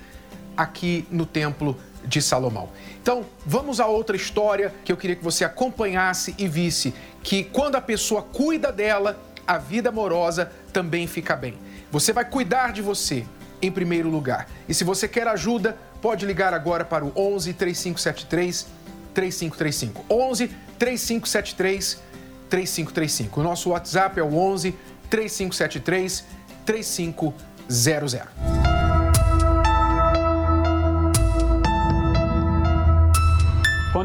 aqui 0.58 1.06
no 1.12 1.28
Templo 1.28 1.78
de 2.10 2.22
Salomão. 2.22 2.70
Então, 3.02 3.24
vamos 3.46 3.80
a 3.80 3.86
outra 3.86 4.16
história 4.16 4.74
que 4.84 4.92
eu 4.92 4.98
queria 4.98 5.16
que 5.16 5.24
você 5.24 5.46
acompanhasse 5.46 6.36
e 6.38 6.48
visse 6.48 6.94
que 7.24 7.44
quando 7.44 7.76
a 7.76 7.82
pessoa 7.82 8.24
cuida 8.24 8.72
dela, 8.72 9.18
a 9.48 9.58
vida 9.58 9.90
amorosa 9.90 10.52
também 10.74 11.08
fica 11.08 11.36
bem. 11.36 11.58
Você 11.92 12.12
vai 12.12 12.26
cuidar 12.26 12.74
de 12.74 12.82
você 12.82 13.26
em 13.62 13.72
primeiro 13.72 14.10
lugar. 14.10 14.50
E 14.68 14.74
se 14.74 14.84
você 14.84 15.08
quer 15.08 15.28
ajuda, 15.28 15.78
pode 16.02 16.26
ligar 16.26 16.54
agora 16.54 16.84
para 16.84 17.06
o 17.06 17.12
11 17.16 17.54
3573 17.54 18.68
3535. 19.14 20.06
11 20.10 20.48
3573 20.78 22.02
3535. 22.50 23.40
O 23.40 23.44
nosso 23.44 23.70
WhatsApp 23.70 24.20
é 24.20 24.24
o 24.24 24.36
11 24.36 24.76
3573 25.10 26.26
3500. 26.66 28.59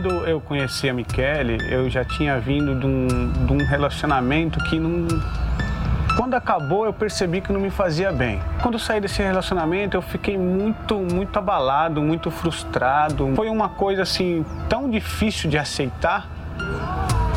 Quando 0.04 0.26
eu 0.26 0.38
conheci 0.38 0.87
a 0.87 0.92
Michele, 0.92 1.56
eu 1.73 1.88
já 1.88 2.04
tinha 2.04 2.38
vindo 2.38 2.78
de 2.78 2.84
um, 2.84 3.06
de 3.46 3.52
um 3.54 3.66
relacionamento 3.66 4.62
que 4.64 4.78
não. 4.78 5.08
Quando 6.14 6.34
acabou, 6.34 6.84
eu 6.84 6.92
percebi 6.92 7.40
que 7.40 7.50
não 7.50 7.58
me 7.58 7.70
fazia 7.70 8.12
bem. 8.12 8.38
Quando 8.61 8.75
eu 8.75 8.78
saí 8.78 9.00
desse 9.00 9.23
relacionamento, 9.23 9.96
eu 9.96 10.02
fiquei 10.02 10.37
muito, 10.37 10.99
muito 10.99 11.38
abalado, 11.38 12.02
muito 12.02 12.30
frustrado. 12.30 13.32
Foi 13.34 13.49
uma 13.49 13.70
coisa 13.70 14.02
assim 14.02 14.44
tão 14.68 14.90
difícil 14.90 15.49
de 15.49 15.56
aceitar 15.56 16.28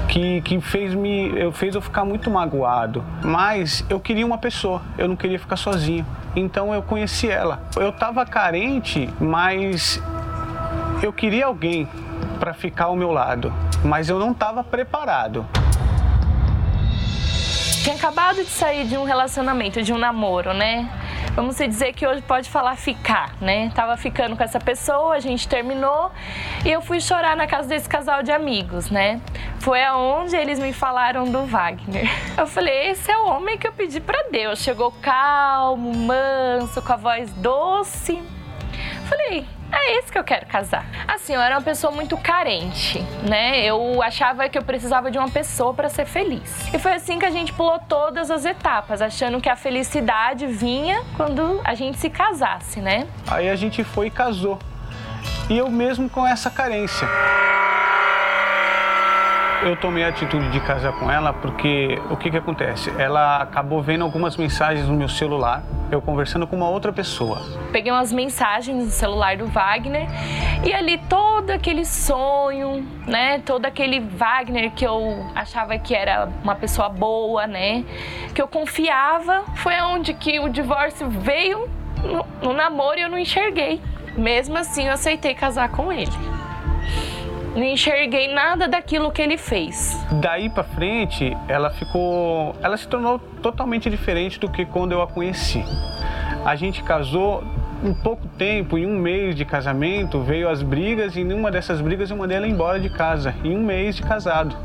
que, 0.10 0.42
que 0.42 0.60
fez, 0.60 0.94
me, 0.94 1.40
eu, 1.40 1.54
fez 1.54 1.74
eu 1.74 1.80
ficar 1.80 2.04
muito 2.04 2.30
magoado. 2.30 3.02
Mas 3.24 3.86
eu 3.90 3.98
queria 3.98 4.26
uma 4.26 4.38
pessoa, 4.38 4.82
eu 4.98 5.08
não 5.08 5.16
queria 5.16 5.40
ficar 5.40 5.56
sozinho. 5.56 6.06
Então 6.36 6.74
eu 6.74 6.82
conheci 6.82 7.30
ela. 7.30 7.62
Eu 7.78 7.92
estava 7.92 8.26
carente, 8.26 9.10
mas 9.22 10.04
eu 11.02 11.14
queria 11.14 11.46
alguém 11.46 11.88
para 12.38 12.54
ficar 12.54 12.86
ao 12.86 12.96
meu 12.96 13.12
lado, 13.12 13.54
mas 13.84 14.10
eu 14.10 14.20
não 14.20 14.32
estava 14.32 14.64
preparado. 14.64 15.46
Tinha 17.84 17.96
acabado 17.96 18.36
de 18.36 18.50
sair 18.50 18.86
de 18.86 18.98
um 18.98 19.06
relacionamento, 19.06 19.82
de 19.82 19.94
um 19.94 19.98
namoro, 19.98 20.54
né? 20.54 20.90
Vamos 21.38 21.56
dizer 21.56 21.94
que 21.94 22.06
hoje 22.06 22.22
pode 22.22 22.50
falar 22.50 22.76
ficar, 22.76 23.36
né? 23.40 23.72
Tava 23.74 23.96
ficando 23.96 24.36
com 24.36 24.44
essa 24.44 24.60
pessoa, 24.60 25.16
a 25.16 25.20
gente 25.20 25.48
terminou 25.48 26.12
e 26.66 26.70
eu 26.70 26.82
fui 26.82 27.00
chorar 27.00 27.38
na 27.38 27.48
casa 27.48 27.70
desse 27.70 27.88
casal 27.88 28.24
de 28.24 28.32
amigos, 28.32 28.90
né? 28.90 29.22
Foi 29.60 29.84
aonde 29.84 30.36
eles 30.36 30.60
me 30.60 30.74
falaram 30.74 31.32
do 31.32 31.46
Wagner. 31.46 32.10
Eu 32.38 32.46
falei, 32.46 32.90
esse 32.90 33.10
é 33.10 33.18
o 33.18 33.28
homem 33.28 33.58
que 33.58 33.68
eu 33.68 33.72
pedi 33.72 34.00
para 34.00 34.30
Deus. 34.30 34.60
Chegou 34.60 34.92
calmo, 35.02 35.94
manso, 35.94 36.82
com 36.82 36.94
a 36.94 36.96
voz 36.96 37.32
doce. 37.34 38.22
Falei, 39.06 39.46
é 39.72 40.00
esse 40.00 40.12
que 40.12 40.18
eu 40.18 40.24
quero 40.24 40.46
casar. 40.46 40.86
Assim, 41.08 41.34
eu 41.34 41.42
era 41.42 41.56
uma 41.56 41.62
pessoa 41.62 41.92
muito 41.92 42.18
carente, 42.18 43.00
né? 43.28 43.64
Eu 43.64 44.02
achava 44.02 44.48
que 44.50 44.58
eu 44.58 44.64
precisava 44.64 45.12
de 45.12 45.18
uma 45.18 45.30
pessoa 45.30 45.74
para 45.74 45.90
ser 45.90 46.06
feliz. 46.06 46.74
E 46.74 46.80
foi 46.80 46.94
assim 46.94 47.20
que 47.20 47.26
a 47.26 47.32
gente 47.32 47.54
pulou 47.54 47.80
todas 47.80 48.32
as 48.32 48.46
etapas, 48.46 49.02
achando 49.02 49.40
que 49.42 49.50
a 49.50 49.56
felicidade 49.56 50.48
vinha 50.48 51.04
quando 51.16 51.62
a 51.64 51.74
gente 51.74 51.98
se 51.98 52.10
casasse, 52.10 52.80
né? 52.80 53.08
Aí 53.28 53.50
a 53.50 53.56
gente 53.56 53.84
foi 53.84 54.08
e 54.08 54.12
casou. 54.12 54.60
E 55.50 55.58
eu 55.58 55.70
mesmo 55.70 56.10
com 56.10 56.26
essa 56.28 56.50
carência. 56.50 57.08
Eu 59.64 59.76
tomei 59.76 60.04
a 60.04 60.10
atitude 60.10 60.50
de 60.52 60.60
casar 60.60 60.94
com 60.94 61.12
ela 61.12 61.34
porque 61.34 62.00
o 62.12 62.16
que, 62.16 62.30
que 62.30 62.38
acontece? 62.38 62.94
Ela 62.98 63.42
acabou 63.42 63.82
vendo 63.82 64.04
algumas 64.04 64.38
mensagens 64.38 64.88
no 64.88 64.96
meu 64.96 65.10
celular, 65.10 65.64
eu 65.92 66.00
conversando 66.00 66.46
com 66.46 66.56
uma 66.56 66.70
outra 66.70 66.94
pessoa. 66.94 67.42
Peguei 67.72 67.92
umas 67.92 68.14
mensagens 68.14 68.86
no 68.86 68.92
celular 68.92 69.36
do 69.36 69.48
Wagner 69.48 70.08
e 70.64 70.72
ali 70.72 71.00
todo 71.10 71.50
aquele 71.50 71.86
sonho, 71.86 72.88
né? 73.08 73.40
Todo 73.40 73.66
aquele 73.66 74.00
Wagner 74.00 74.72
que 74.72 74.86
eu 74.86 75.26
achava 75.34 75.78
que 75.80 75.96
era 75.96 76.30
uma 76.44 76.56
pessoa 76.56 76.88
boa, 76.88 77.48
né? 77.48 77.84
Que 78.36 78.42
eu 78.42 78.48
confiava, 78.48 79.44
foi 79.56 79.74
onde 79.82 80.14
que 80.14 80.40
o 80.40 80.50
divórcio 80.50 81.10
veio 81.10 81.68
no, 82.04 82.26
no 82.48 82.54
namoro 82.54 83.00
e 83.00 83.02
eu 83.02 83.10
não 83.10 83.18
enxerguei. 83.18 83.82
Mesmo 84.16 84.58
assim, 84.58 84.86
eu 84.86 84.94
aceitei 84.94 85.34
casar 85.34 85.70
com 85.70 85.92
ele 85.92 86.37
não 87.58 87.64
enxerguei 87.64 88.32
nada 88.32 88.68
daquilo 88.68 89.12
que 89.12 89.20
ele 89.20 89.36
fez. 89.36 90.00
Daí 90.22 90.48
para 90.48 90.64
frente, 90.64 91.36
ela 91.48 91.72
ficou, 91.72 92.56
ela 92.62 92.78
se 92.78 92.88
tornou 92.88 93.18
totalmente 93.42 93.90
diferente 93.90 94.40
do 94.40 94.48
que 94.48 94.64
quando 94.64 94.92
eu 94.92 95.02
a 95.02 95.08
conheci. 95.08 95.66
A 96.46 96.56
gente 96.56 96.84
casou 96.84 97.44
em 97.84 97.94
pouco 97.96 98.28
tempo, 98.28 98.78
em 98.78 98.86
um 98.86 99.00
mês 99.00 99.36
de 99.36 99.44
casamento, 99.44 100.22
veio 100.22 100.48
as 100.48 100.62
brigas 100.62 101.16
e 101.16 101.22
em 101.22 101.34
uma 101.34 101.50
dessas 101.50 101.82
brigas 101.82 102.12
eu 102.12 102.18
mandei 102.18 102.38
ela 102.38 102.48
embora 102.48 102.80
de 102.80 102.90
casa, 102.92 103.34
em 103.44 103.58
um 103.58 103.64
mês 103.64 103.96
de 103.96 104.04
casado. 104.04 104.56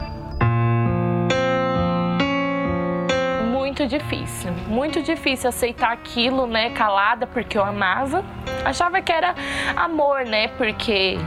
Muito 3.50 3.86
difícil, 3.86 4.52
muito 4.68 5.02
difícil 5.02 5.48
aceitar 5.48 5.92
aquilo, 5.92 6.46
né, 6.46 6.70
calada, 6.70 7.26
porque 7.26 7.56
eu 7.56 7.64
amava. 7.64 8.22
Achava 8.64 9.00
que 9.00 9.10
era 9.10 9.34
amor, 9.76 10.24
né, 10.26 10.48
porque 10.48 11.18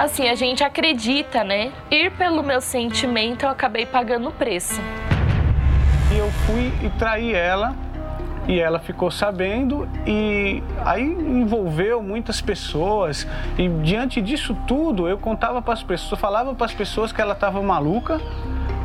assim, 0.00 0.30
a 0.30 0.34
gente 0.34 0.64
acredita, 0.64 1.44
né? 1.44 1.70
Ir 1.90 2.10
pelo 2.12 2.42
meu 2.42 2.62
sentimento, 2.62 3.44
eu 3.44 3.50
acabei 3.50 3.84
pagando 3.84 4.28
o 4.28 4.32
preço. 4.32 4.80
E 6.10 6.16
eu 6.16 6.30
fui 6.46 6.72
e 6.82 6.88
traí 6.98 7.34
ela 7.34 7.76
e 8.48 8.58
ela 8.58 8.78
ficou 8.78 9.10
sabendo 9.10 9.86
e 10.06 10.62
aí 10.84 11.02
envolveu 11.04 12.02
muitas 12.02 12.40
pessoas 12.40 13.28
e 13.58 13.68
diante 13.68 14.20
disso 14.22 14.56
tudo 14.66 15.06
eu 15.06 15.18
contava 15.18 15.60
para 15.60 15.74
as 15.74 15.82
pessoas, 15.82 16.18
falava 16.18 16.54
para 16.54 16.64
as 16.64 16.72
pessoas 16.72 17.12
que 17.12 17.20
ela 17.20 17.34
estava 17.34 17.62
maluca, 17.62 18.18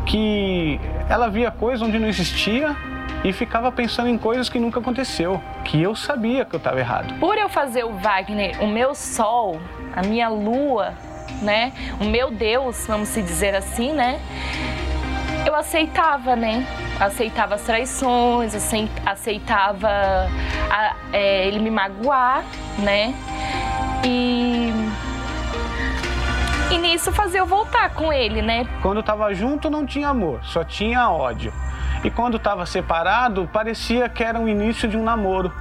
que 0.05 0.79
ela 1.09 1.29
via 1.29 1.49
coisa 1.49 1.85
onde 1.85 1.97
não 1.97 2.09
existia 2.09 2.75
e 3.23 3.33
ficava 3.33 3.71
pensando 3.71 4.09
em 4.09 4.17
coisas 4.17 4.49
que 4.49 4.59
nunca 4.59 4.79
aconteceu, 4.79 5.41
que 5.63 5.81
eu 5.81 5.95
sabia 5.95 6.45
que 6.45 6.53
eu 6.55 6.59
estava 6.59 6.79
errado. 6.79 7.17
Por 7.19 7.37
eu 7.37 7.49
fazer 7.49 7.85
o 7.85 7.93
Wagner 7.93 8.61
o 8.61 8.67
meu 8.67 8.93
sol, 8.93 9.59
a 9.95 10.03
minha 10.03 10.27
lua, 10.29 10.93
né? 11.41 11.73
O 11.99 12.05
meu 12.05 12.31
Deus, 12.31 12.85
vamos 12.87 13.09
se 13.09 13.21
dizer 13.21 13.55
assim, 13.55 13.93
né? 13.93 14.19
Eu 15.45 15.55
aceitava, 15.55 16.35
né? 16.35 16.65
Aceitava 16.99 17.55
as 17.55 17.61
traições, 17.61 18.53
aceitava 19.05 19.89
a, 20.69 20.95
é, 21.13 21.47
ele 21.47 21.59
me 21.59 21.69
magoar, 21.69 22.43
né? 22.79 23.13
E 24.03 24.71
e 26.71 26.77
nisso 26.79 27.11
fazer 27.11 27.39
eu 27.39 27.45
voltar 27.45 27.91
com 27.91 28.11
ele, 28.11 28.41
né? 28.41 28.67
Quando 28.81 29.03
tava 29.03 29.33
junto 29.33 29.69
não 29.69 29.85
tinha 29.85 30.09
amor, 30.09 30.43
só 30.43 30.63
tinha 30.63 31.09
ódio. 31.09 31.53
E 32.03 32.09
quando 32.09 32.37
estava 32.37 32.65
separado, 32.65 33.47
parecia 33.51 34.09
que 34.09 34.23
era 34.23 34.39
o 34.39 34.49
início 34.49 34.87
de 34.87 34.97
um 34.97 35.03
namoro. 35.03 35.51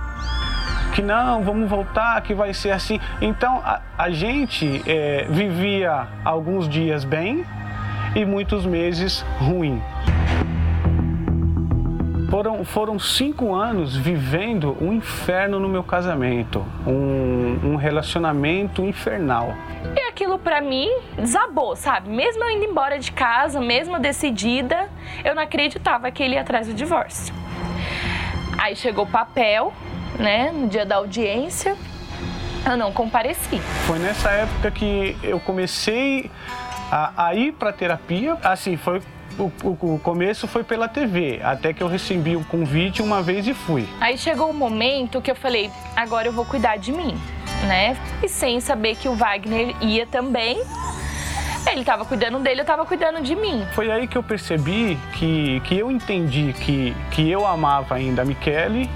Que 0.94 1.02
não, 1.02 1.42
vamos 1.42 1.68
voltar, 1.68 2.20
que 2.22 2.32
vai 2.32 2.54
ser 2.54 2.70
assim. 2.70 3.00
Então 3.20 3.60
a, 3.64 3.80
a 3.98 4.10
gente 4.10 4.82
é, 4.86 5.26
vivia 5.28 6.06
alguns 6.24 6.68
dias 6.68 7.04
bem 7.04 7.44
e 8.14 8.24
muitos 8.24 8.64
meses 8.64 9.26
ruim. 9.38 9.82
Foram, 12.30 12.64
foram 12.64 12.98
cinco 12.98 13.54
anos 13.54 13.96
vivendo 13.96 14.76
um 14.80 14.92
inferno 14.92 15.60
no 15.60 15.68
meu 15.68 15.82
casamento, 15.84 16.64
um, 16.86 17.72
um 17.72 17.76
relacionamento 17.76 18.82
infernal. 18.82 19.54
E 19.96 20.00
aquilo 20.08 20.38
para 20.38 20.60
mim 20.60 20.88
desabou, 21.16 21.76
sabe? 21.76 22.08
Mesmo 22.08 22.42
eu 22.44 22.50
indo 22.50 22.64
embora 22.64 22.98
de 22.98 23.12
casa, 23.12 23.60
mesmo 23.60 23.98
decidida, 23.98 24.88
eu 25.24 25.34
não 25.34 25.42
acreditava 25.42 26.10
que 26.10 26.22
ele 26.22 26.34
ia 26.34 26.40
atrás 26.40 26.66
do 26.66 26.74
divórcio. 26.74 27.34
Aí 28.58 28.74
chegou 28.74 29.04
o 29.04 29.08
papel, 29.08 29.72
né, 30.18 30.50
no 30.52 30.68
dia 30.68 30.84
da 30.84 30.96
audiência, 30.96 31.76
eu 32.64 32.76
não 32.76 32.92
compareci. 32.92 33.58
Foi 33.86 33.98
nessa 33.98 34.30
época 34.30 34.70
que 34.70 35.16
eu 35.22 35.38
comecei 35.40 36.30
a, 36.90 37.26
a 37.26 37.34
ir 37.34 37.52
para 37.52 37.72
terapia. 37.72 38.36
Assim, 38.42 38.76
foi 38.76 39.02
o, 39.38 39.50
o, 39.62 39.94
o, 39.94 39.98
começo 39.98 40.46
foi 40.46 40.62
pela 40.62 40.88
TV, 40.88 41.40
até 41.42 41.72
que 41.72 41.82
eu 41.82 41.88
recebi 41.88 42.36
o 42.36 42.44
convite 42.44 43.02
uma 43.02 43.22
vez 43.22 43.46
e 43.46 43.54
fui. 43.54 43.88
Aí 44.00 44.16
chegou 44.16 44.46
o 44.46 44.50
um 44.50 44.54
momento 44.54 45.20
que 45.20 45.30
eu 45.30 45.34
falei, 45.34 45.70
agora 45.96 46.28
eu 46.28 46.32
vou 46.32 46.44
cuidar 46.44 46.76
de 46.76 46.92
mim, 46.92 47.18
né? 47.66 47.96
E 48.22 48.28
sem 48.28 48.60
saber 48.60 48.96
que 48.96 49.08
o 49.08 49.14
Wagner 49.14 49.74
ia 49.80 50.06
também. 50.06 50.62
Ele 51.66 51.80
estava 51.80 52.04
cuidando 52.04 52.38
dele, 52.40 52.60
eu 52.60 52.62
estava 52.62 52.84
cuidando 52.84 53.22
de 53.22 53.34
mim. 53.34 53.66
Foi 53.72 53.90
aí 53.90 54.06
que 54.06 54.18
eu 54.18 54.22
percebi 54.22 54.98
que, 55.14 55.60
que 55.60 55.78
eu 55.78 55.90
entendi 55.90 56.52
que, 56.52 56.94
que 57.10 57.28
eu 57.30 57.46
amava 57.46 57.94
ainda 57.94 58.20
a 58.20 58.24
Michele 58.24 58.88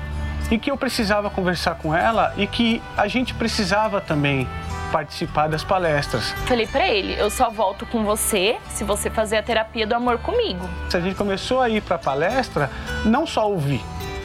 e 0.50 0.58
que 0.58 0.70
eu 0.70 0.76
precisava 0.76 1.30
conversar 1.30 1.74
com 1.76 1.94
ela 1.94 2.32
e 2.36 2.46
que 2.46 2.82
a 2.96 3.06
gente 3.06 3.34
precisava 3.34 4.00
também 4.00 4.48
participar 4.90 5.48
das 5.48 5.62
palestras. 5.62 6.30
Falei 6.46 6.66
para 6.66 6.88
ele, 6.88 7.14
eu 7.18 7.30
só 7.30 7.50
volto 7.50 7.84
com 7.86 8.04
você 8.04 8.56
se 8.68 8.84
você 8.84 9.10
fazer 9.10 9.36
a 9.36 9.42
terapia 9.42 9.86
do 9.86 9.94
amor 9.94 10.18
comigo. 10.18 10.68
A 10.92 11.00
gente 11.00 11.14
começou 11.14 11.60
a 11.60 11.68
ir 11.68 11.82
para 11.82 11.98
palestra, 11.98 12.70
não 13.04 13.26
só 13.26 13.48
ouvir, 13.50 13.82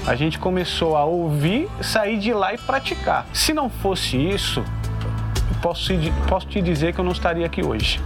a 0.07 0.15
gente 0.15 0.39
começou 0.39 0.95
a 0.95 1.03
ouvir, 1.03 1.69
sair 1.81 2.17
de 2.17 2.33
lá 2.33 2.53
e 2.53 2.57
praticar. 2.57 3.25
Se 3.33 3.53
não 3.53 3.69
fosse 3.69 4.17
isso, 4.17 4.63
posso, 5.61 5.91
posso 6.27 6.47
te 6.47 6.61
dizer 6.61 6.93
que 6.93 6.99
eu 6.99 7.05
não 7.05 7.11
estaria 7.11 7.45
aqui 7.45 7.63
hoje 7.63 8.01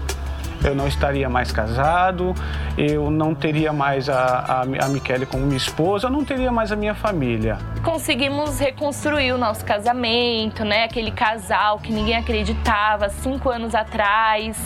eu 0.68 0.76
não 0.76 0.88
estaria 0.88 1.30
mais 1.30 1.52
casado, 1.52 2.34
eu 2.78 3.10
não 3.10 3.34
teria 3.34 3.72
mais 3.72 4.10
a, 4.10 4.16
a, 4.16 4.62
a 4.62 4.90
Michele 4.90 5.26
como 5.26 5.46
minha 5.46 5.58
esposa, 5.58 6.08
eu 6.08 6.12
não 6.12 6.24
teria 6.24 6.52
mais 6.52 6.72
a 6.72 6.76
minha 6.76 6.94
família. 6.94 7.58
Conseguimos 7.84 8.60
reconstruir 8.60 9.32
o 9.32 9.38
nosso 9.38 9.64
casamento, 9.64 10.64
né? 10.66 10.84
Aquele 10.84 11.12
casal 11.12 11.80
que 11.80 11.92
ninguém 11.92 12.16
acreditava 12.16 13.10
cinco 13.10 13.50
anos 13.50 13.74
atrás, 13.74 14.58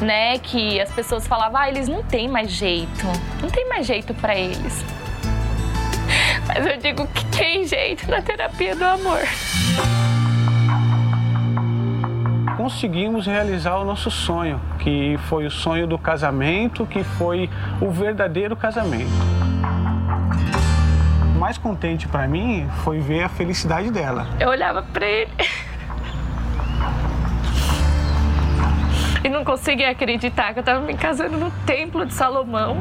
né? 0.00 0.38
Que 0.38 0.80
as 0.80 0.90
pessoas 0.92 1.26
falavam, 1.26 1.60
ah, 1.60 1.68
eles 1.68 1.88
não 1.88 2.02
têm 2.02 2.28
mais 2.28 2.50
jeito, 2.50 3.06
não 3.42 3.50
tem 3.50 3.68
mais 3.68 3.86
jeito 3.86 4.14
para 4.14 4.34
eles. 4.36 4.84
Mas 6.46 6.66
eu 6.66 6.78
digo 6.78 7.06
que 7.08 7.24
tem 7.26 7.64
jeito 7.64 8.08
na 8.10 8.22
terapia 8.22 8.74
do 8.74 8.84
amor 8.84 9.20
conseguimos 12.68 13.26
realizar 13.26 13.78
o 13.78 13.84
nosso 13.84 14.10
sonho, 14.10 14.60
que 14.78 15.18
foi 15.26 15.46
o 15.46 15.50
sonho 15.50 15.86
do 15.86 15.98
casamento, 15.98 16.84
que 16.84 17.02
foi 17.02 17.48
o 17.80 17.90
verdadeiro 17.90 18.54
casamento. 18.54 19.08
O 21.34 21.38
mais 21.38 21.56
contente 21.56 22.06
para 22.06 22.28
mim 22.28 22.68
foi 22.84 23.00
ver 23.00 23.22
a 23.22 23.28
felicidade 23.30 23.90
dela. 23.90 24.26
Eu 24.38 24.50
olhava 24.50 24.82
para 24.82 25.06
ele 25.06 25.30
e 29.24 29.30
não 29.30 29.46
conseguia 29.46 29.88
acreditar 29.88 30.52
que 30.52 30.58
eu 30.58 30.60
estava 30.60 30.84
me 30.84 30.92
casando 30.92 31.38
no 31.38 31.50
Templo 31.64 32.04
de 32.04 32.12
Salomão 32.12 32.76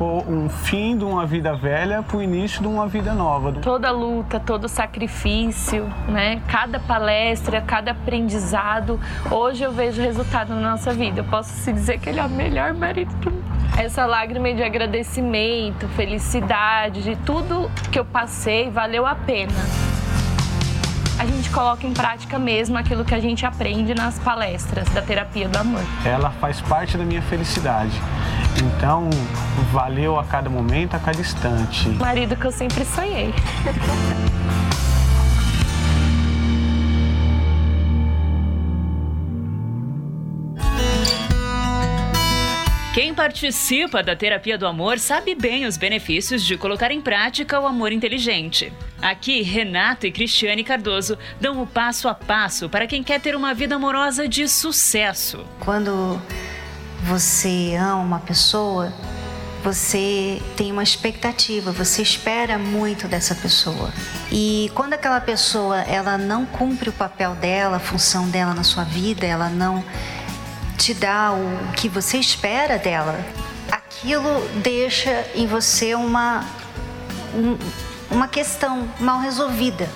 um 0.00 0.48
fim 0.48 0.96
de 0.96 1.04
uma 1.04 1.26
vida 1.26 1.54
velha 1.54 2.02
para 2.02 2.16
o 2.16 2.22
início 2.22 2.60
de 2.60 2.68
uma 2.68 2.86
vida 2.86 3.14
nova. 3.14 3.52
Toda 3.52 3.90
luta, 3.90 4.40
todo 4.40 4.68
sacrifício, 4.68 5.88
né? 6.08 6.42
Cada 6.48 6.80
palestra, 6.80 7.60
cada 7.60 7.92
aprendizado, 7.92 8.98
hoje 9.30 9.62
eu 9.62 9.72
vejo 9.72 10.00
resultado 10.00 10.54
na 10.54 10.72
nossa 10.72 10.92
vida. 10.92 11.20
Eu 11.20 11.24
posso 11.24 11.50
se 11.50 11.72
dizer 11.72 11.98
que 11.98 12.08
ele 12.08 12.20
é 12.20 12.24
o 12.24 12.30
melhor 12.30 12.74
marido 12.74 13.14
do 13.16 13.30
mundo. 13.30 13.42
Essa 13.76 14.04
lágrima 14.04 14.52
de 14.52 14.62
agradecimento, 14.62 15.88
felicidade, 15.88 17.02
de 17.02 17.16
tudo 17.16 17.70
que 17.90 17.98
eu 17.98 18.04
passei, 18.04 18.70
valeu 18.70 19.06
a 19.06 19.14
pena 19.14 19.52
a 21.22 21.26
gente 21.26 21.50
coloca 21.50 21.86
em 21.86 21.92
prática 21.92 22.36
mesmo 22.36 22.76
aquilo 22.76 23.04
que 23.04 23.14
a 23.14 23.20
gente 23.20 23.46
aprende 23.46 23.94
nas 23.94 24.18
palestras 24.18 24.88
da 24.88 25.00
terapia 25.00 25.48
do 25.48 25.56
amor. 25.56 25.82
Ela 26.04 26.30
faz 26.30 26.60
parte 26.60 26.98
da 26.98 27.04
minha 27.04 27.22
felicidade. 27.22 27.92
Então, 28.58 29.08
valeu 29.72 30.18
a 30.18 30.24
cada 30.24 30.50
momento, 30.50 30.94
a 30.94 30.98
cada 30.98 31.20
instante. 31.20 31.88
Marido 31.90 32.36
que 32.36 32.46
eu 32.46 32.52
sempre 32.52 32.84
sonhei. 32.84 33.32
Quem 42.94 43.14
participa 43.14 44.02
da 44.02 44.14
terapia 44.14 44.58
do 44.58 44.66
amor 44.66 44.98
sabe 44.98 45.34
bem 45.34 45.64
os 45.64 45.78
benefícios 45.78 46.44
de 46.44 46.58
colocar 46.58 46.90
em 46.90 47.00
prática 47.00 47.58
o 47.58 47.66
amor 47.66 47.90
inteligente. 47.90 48.70
Aqui, 49.00 49.40
Renato 49.40 50.06
e 50.06 50.12
Cristiane 50.12 50.62
Cardoso 50.62 51.16
dão 51.40 51.62
o 51.62 51.66
passo 51.66 52.06
a 52.06 52.14
passo 52.14 52.68
para 52.68 52.86
quem 52.86 53.02
quer 53.02 53.18
ter 53.18 53.34
uma 53.34 53.54
vida 53.54 53.76
amorosa 53.76 54.28
de 54.28 54.46
sucesso. 54.46 55.42
Quando 55.58 56.20
você 57.02 57.74
ama 57.78 58.02
uma 58.02 58.18
pessoa, 58.20 58.92
você 59.62 60.40
tem 60.56 60.72
uma 60.72 60.82
expectativa, 60.82 61.72
você 61.72 62.02
espera 62.02 62.58
muito 62.58 63.08
dessa 63.08 63.34
pessoa. 63.34 63.92
E 64.30 64.70
quando 64.74 64.94
aquela 64.94 65.20
pessoa 65.20 65.80
ela 65.82 66.16
não 66.16 66.46
cumpre 66.46 66.88
o 66.88 66.92
papel 66.92 67.34
dela, 67.34 67.76
a 67.76 67.80
função 67.80 68.28
dela 68.28 68.54
na 68.54 68.64
sua 68.64 68.84
vida, 68.84 69.26
ela 69.26 69.48
não 69.48 69.84
te 70.78 70.94
dá 70.94 71.32
o 71.32 71.72
que 71.74 71.88
você 71.88 72.18
espera 72.18 72.78
dela, 72.78 73.24
aquilo 73.70 74.40
deixa 74.62 75.24
em 75.34 75.46
você 75.46 75.94
uma, 75.94 76.44
um, 77.34 77.56
uma 78.10 78.26
questão 78.26 78.88
mal 78.98 79.20
resolvida. 79.20 79.88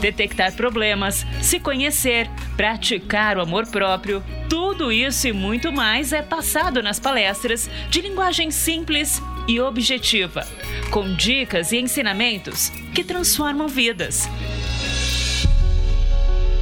Detectar 0.00 0.52
problemas, 0.52 1.26
se 1.40 1.58
conhecer, 1.58 2.28
praticar 2.56 3.38
o 3.38 3.40
amor 3.40 3.66
próprio, 3.66 4.22
tudo 4.50 4.92
isso 4.92 5.26
e 5.26 5.32
muito 5.32 5.72
mais 5.72 6.12
é 6.12 6.20
passado 6.20 6.82
nas 6.82 7.00
palestras 7.00 7.70
de 7.88 8.00
linguagem 8.00 8.50
simples 8.50 9.22
e 9.48 9.60
objetiva, 9.60 10.46
com 10.90 11.14
dicas 11.14 11.72
e 11.72 11.78
ensinamentos 11.78 12.70
que 12.94 13.02
transformam 13.02 13.66
vidas. 13.66 14.28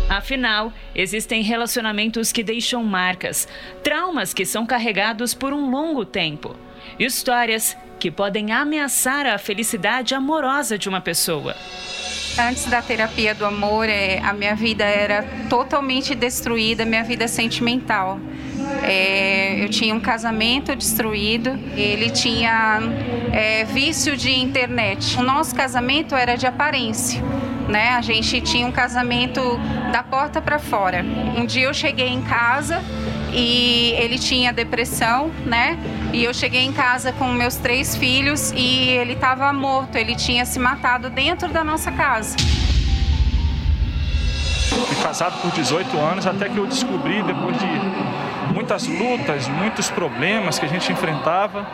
Afinal, 0.09 0.73
existem 0.95 1.43
relacionamentos 1.43 2.33
que 2.33 2.43
deixam 2.43 2.85
marcas, 2.85 3.49
traumas 3.83 4.35
que 4.35 4.45
são 4.45 4.67
carregados 4.67 5.33
por 5.33 5.53
um 5.53 5.71
longo 5.71 6.05
tempo, 6.05 6.55
histórias 6.99 7.77
que 7.99 8.11
podem 8.11 8.53
ameaçar 8.53 9.27
a 9.27 9.38
felicidade 9.38 10.15
amorosa 10.15 10.77
de 10.77 10.88
uma 10.88 11.01
pessoa. 11.01 11.57
Antes 12.38 12.64
da 12.64 12.81
terapia 12.81 13.35
do 13.35 13.45
amor, 13.45 13.88
é, 13.88 14.18
a 14.21 14.33
minha 14.33 14.55
vida 14.55 14.85
era 14.85 15.23
totalmente 15.51 16.14
destruída, 16.14 16.85
minha 16.85 17.05
vida 17.05 17.29
sentimental. 17.29 18.18
É, 18.83 19.62
eu 19.62 19.68
tinha 19.68 19.95
um 19.95 20.01
casamento 20.01 20.75
destruído, 20.75 21.59
ele 21.77 22.11
tinha 22.11 22.81
é, 23.33 23.64
vício 23.64 24.16
de 24.16 24.31
internet. 24.31 25.18
O 25.18 25.23
nosso 25.23 25.55
casamento 25.55 26.14
era 26.14 26.37
de 26.37 26.47
aparência 26.47 27.23
né? 27.73 27.95
A 27.95 28.03
gente 28.03 28.41
tinha 28.43 28.67
um 28.67 28.71
casamento 28.71 29.59
da 29.91 30.03
porta 30.03 30.41
para 30.41 30.59
fora. 30.59 31.03
Um 31.37 31.47
dia 31.47 31.65
eu 31.65 31.75
cheguei 31.75 32.09
em 32.09 32.21
casa 32.21 32.83
e 33.33 33.95
ele 33.97 34.19
tinha 34.19 34.53
depressão, 34.53 35.31
né? 35.47 35.79
E 36.13 36.23
eu 36.23 36.35
cheguei 36.35 36.61
em 36.61 36.73
casa 36.73 37.13
com 37.13 37.27
meus 37.29 37.57
três 37.57 37.97
filhos 37.97 38.53
e 38.53 38.91
ele 38.91 39.15
estava 39.15 39.51
morto, 39.53 39.97
ele 39.97 40.15
tinha 40.15 40.45
se 40.45 40.59
matado 40.59 41.09
dentro 41.09 41.49
da 41.49 41.65
nossa 41.65 41.91
casa. 41.91 42.37
Fui 44.69 45.03
casado 45.03 45.41
por 45.41 45.51
18 45.51 45.99
anos 45.99 46.27
até 46.27 46.49
que 46.49 46.59
eu 46.59 46.67
descobri, 46.67 47.23
depois 47.23 47.57
de 47.59 47.67
muitas 48.53 48.87
lutas, 48.87 49.49
muitos 49.49 49.91
problemas 49.91 50.59
que 50.59 50.67
a 50.67 50.69
gente 50.69 50.93
enfrentava, 50.93 51.67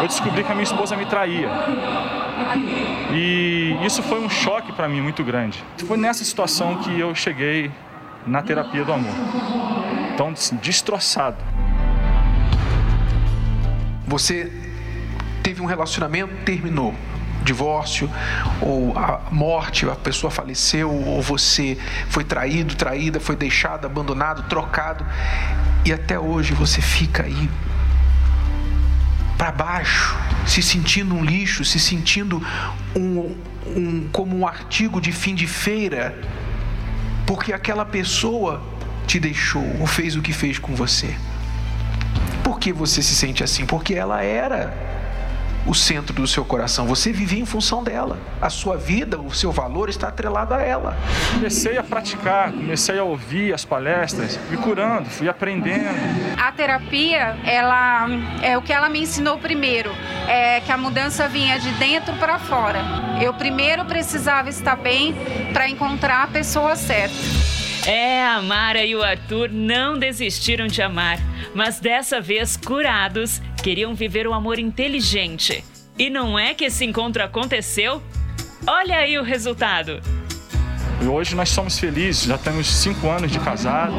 eu 0.00 0.06
descobri 0.06 0.44
que 0.44 0.52
a 0.52 0.54
minha 0.54 0.64
esposa 0.64 0.94
me 0.94 1.06
traía. 1.06 1.48
E 3.10 3.76
isso 3.84 4.02
foi 4.02 4.20
um 4.20 4.28
choque 4.28 4.72
para 4.72 4.88
mim 4.88 5.00
muito 5.00 5.22
grande. 5.22 5.62
Foi 5.86 5.96
nessa 5.96 6.24
situação 6.24 6.76
que 6.76 6.98
eu 6.98 7.14
cheguei 7.14 7.70
na 8.26 8.42
terapia 8.42 8.84
do 8.84 8.92
amor. 8.92 9.12
Tão 10.16 10.32
destroçado. 10.60 11.36
Você 14.06 14.52
teve 15.42 15.60
um 15.62 15.66
relacionamento, 15.66 16.34
terminou. 16.44 16.94
Divórcio, 17.42 18.08
ou 18.60 18.96
a 18.96 19.22
morte, 19.32 19.84
a 19.88 19.96
pessoa 19.96 20.30
faleceu, 20.30 20.88
ou 20.88 21.20
você 21.20 21.76
foi 22.08 22.22
traído, 22.22 22.76
traída, 22.76 23.18
foi 23.18 23.34
deixado, 23.34 23.84
abandonado, 23.84 24.44
trocado, 24.48 25.04
e 25.84 25.92
até 25.92 26.16
hoje 26.16 26.54
você 26.54 26.80
fica 26.80 27.24
aí 27.24 27.50
para 29.42 29.50
baixo, 29.50 30.16
se 30.46 30.62
sentindo 30.62 31.16
um 31.16 31.24
lixo, 31.24 31.64
se 31.64 31.80
sentindo 31.80 32.40
um, 32.94 33.34
um, 33.66 34.08
como 34.12 34.38
um 34.38 34.46
artigo 34.46 35.00
de 35.00 35.10
fim 35.10 35.34
de 35.34 35.48
feira, 35.48 36.16
porque 37.26 37.52
aquela 37.52 37.84
pessoa 37.84 38.62
te 39.04 39.18
deixou 39.18 39.64
ou 39.80 39.86
fez 39.88 40.14
o 40.14 40.22
que 40.22 40.32
fez 40.32 40.60
com 40.60 40.76
você. 40.76 41.12
Por 42.44 42.60
que 42.60 42.72
você 42.72 43.02
se 43.02 43.16
sente 43.16 43.42
assim? 43.42 43.66
Porque 43.66 43.94
ela 43.94 44.22
era 44.22 44.91
o 45.66 45.74
centro 45.74 46.14
do 46.14 46.26
seu 46.26 46.44
coração. 46.44 46.86
Você 46.86 47.12
vivia 47.12 47.40
em 47.40 47.46
função 47.46 47.82
dela. 47.82 48.18
A 48.40 48.50
sua 48.50 48.76
vida, 48.76 49.18
o 49.18 49.32
seu 49.32 49.52
valor 49.52 49.88
está 49.88 50.08
atrelado 50.08 50.54
a 50.54 50.62
ela. 50.62 50.96
Comecei 51.34 51.78
a 51.78 51.82
praticar, 51.82 52.52
comecei 52.52 52.98
a 52.98 53.04
ouvir 53.04 53.52
as 53.52 53.64
palestras, 53.64 54.36
fui 54.48 54.56
curando, 54.56 55.08
fui 55.08 55.28
aprendendo. 55.28 55.96
A 56.38 56.50
terapia, 56.52 57.36
ela 57.44 58.08
é 58.42 58.56
o 58.56 58.62
que 58.62 58.72
ela 58.72 58.88
me 58.88 59.00
ensinou 59.00 59.38
primeiro, 59.38 59.90
é 60.28 60.60
que 60.60 60.72
a 60.72 60.76
mudança 60.76 61.28
vinha 61.28 61.58
de 61.58 61.70
dentro 61.72 62.14
para 62.14 62.38
fora. 62.38 62.80
Eu 63.20 63.34
primeiro 63.34 63.84
precisava 63.84 64.48
estar 64.48 64.76
bem 64.76 65.14
para 65.52 65.68
encontrar 65.68 66.24
a 66.24 66.26
pessoa 66.26 66.74
certa. 66.76 67.41
É, 67.86 68.24
a 68.24 68.40
Mara 68.40 68.84
e 68.84 68.94
o 68.94 69.02
Arthur 69.02 69.50
não 69.50 69.98
desistiram 69.98 70.68
de 70.68 70.80
amar, 70.80 71.18
mas 71.52 71.80
dessa 71.80 72.20
vez 72.20 72.56
curados, 72.56 73.42
queriam 73.60 73.92
viver 73.92 74.26
o 74.26 74.32
amor 74.32 74.58
inteligente. 74.60 75.64
E 75.98 76.08
não 76.08 76.38
é 76.38 76.54
que 76.54 76.64
esse 76.64 76.84
encontro 76.84 77.24
aconteceu? 77.24 78.00
Olha 78.66 78.98
aí 78.98 79.18
o 79.18 79.24
resultado. 79.24 80.00
E 81.02 81.06
hoje 81.06 81.34
nós 81.34 81.48
somos 81.48 81.76
felizes, 81.76 82.24
já 82.24 82.38
temos 82.38 82.68
cinco 82.68 83.08
anos 83.10 83.32
de 83.32 83.40
casado. 83.40 83.94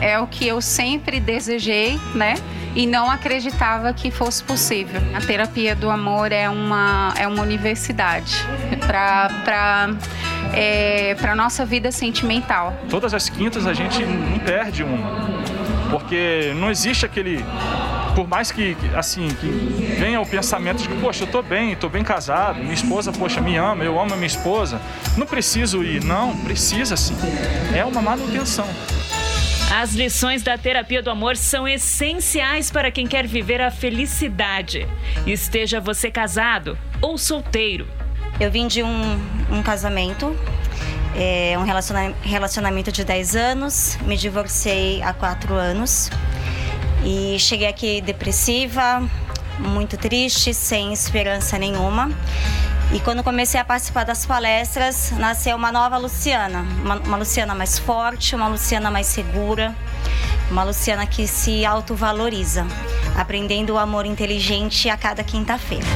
É 0.00 0.18
o 0.18 0.26
que 0.26 0.48
eu 0.48 0.60
sempre 0.60 1.20
desejei, 1.20 1.96
né? 2.16 2.34
E 2.74 2.84
não 2.84 3.08
acreditava 3.08 3.92
que 3.92 4.10
fosse 4.10 4.42
possível. 4.42 5.00
A 5.14 5.20
terapia 5.20 5.76
do 5.76 5.88
amor 5.88 6.32
é 6.32 6.48
uma, 6.50 7.14
é 7.16 7.28
uma 7.28 7.42
universidade 7.42 8.34
para 8.84 9.94
é, 10.54 11.14
para 11.16 11.34
nossa 11.34 11.64
vida 11.64 11.90
sentimental. 11.90 12.74
Todas 12.88 13.12
as 13.12 13.28
quintas 13.28 13.66
a 13.66 13.74
gente 13.74 14.04
não 14.04 14.38
perde 14.38 14.82
uma, 14.82 15.08
porque 15.90 16.52
não 16.56 16.70
existe 16.70 17.04
aquele 17.04 17.44
por 18.14 18.28
mais 18.28 18.52
que, 18.52 18.76
assim, 18.94 19.28
que 19.28 19.46
venha 19.98 20.20
o 20.20 20.26
pensamento 20.26 20.82
de 20.82 20.88
que, 20.88 20.94
poxa, 21.00 21.24
eu 21.24 21.26
tô 21.26 21.42
bem, 21.42 21.74
tô 21.74 21.88
bem 21.88 22.04
casado, 22.04 22.60
minha 22.60 22.72
esposa, 22.72 23.12
poxa, 23.12 23.40
me 23.40 23.56
ama, 23.56 23.84
eu 23.84 24.00
amo 24.00 24.14
a 24.14 24.16
minha 24.16 24.26
esposa, 24.26 24.80
não 25.16 25.26
preciso 25.26 25.82
ir. 25.82 26.02
Não, 26.04 26.36
precisa 26.38 26.96
sim. 26.96 27.16
É 27.74 27.84
uma 27.84 28.00
manutenção. 28.00 28.66
As 29.74 29.92
lições 29.94 30.42
da 30.42 30.56
terapia 30.56 31.02
do 31.02 31.10
amor 31.10 31.36
são 31.36 31.66
essenciais 31.66 32.70
para 32.70 32.90
quem 32.92 33.06
quer 33.06 33.26
viver 33.26 33.60
a 33.60 33.70
felicidade. 33.70 34.86
Esteja 35.26 35.80
você 35.80 36.10
casado 36.10 36.78
ou 37.02 37.18
solteiro. 37.18 37.86
Eu 38.40 38.50
vim 38.50 38.66
de 38.66 38.82
um, 38.82 39.20
um 39.50 39.62
casamento, 39.62 40.36
é, 41.14 41.56
um 41.58 41.64
relacionamento 42.22 42.90
de 42.90 43.04
10 43.04 43.36
anos, 43.36 43.96
me 44.02 44.16
divorciei 44.16 45.02
há 45.02 45.12
4 45.12 45.54
anos. 45.54 46.10
E 47.04 47.36
cheguei 47.38 47.68
aqui 47.68 48.00
depressiva, 48.00 49.02
muito 49.58 49.96
triste, 49.96 50.52
sem 50.52 50.92
esperança 50.92 51.58
nenhuma. 51.58 52.10
E 52.92 53.00
quando 53.00 53.22
comecei 53.22 53.58
a 53.60 53.64
participar 53.64 54.04
das 54.04 54.26
palestras, 54.26 55.12
nasceu 55.12 55.56
uma 55.56 55.70
nova 55.70 55.96
Luciana. 55.96 56.64
Uma, 56.82 56.96
uma, 56.96 57.16
Luciana 57.16 57.54
mais 57.54 57.78
forte, 57.78 58.34
uma 58.34 58.48
Luciana 58.48 58.90
mais 58.90 59.06
segura, 59.06 59.74
uma 60.50 60.64
Luciana 60.64 61.06
que 61.06 61.26
se 61.26 61.64
autovaloriza, 61.64 62.66
aprendendo 63.16 63.74
o 63.74 63.78
amor 63.78 64.06
inteligente 64.06 64.88
a 64.88 64.96
cada 64.96 65.22
quinta-feira. 65.22 65.86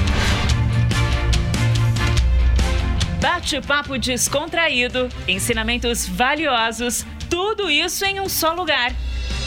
Bate-papo 3.20 3.98
descontraído, 3.98 5.08
ensinamentos 5.26 6.06
valiosos, 6.06 7.04
tudo 7.28 7.70
isso 7.70 8.04
em 8.04 8.20
um 8.20 8.28
só 8.28 8.52
lugar. 8.52 8.92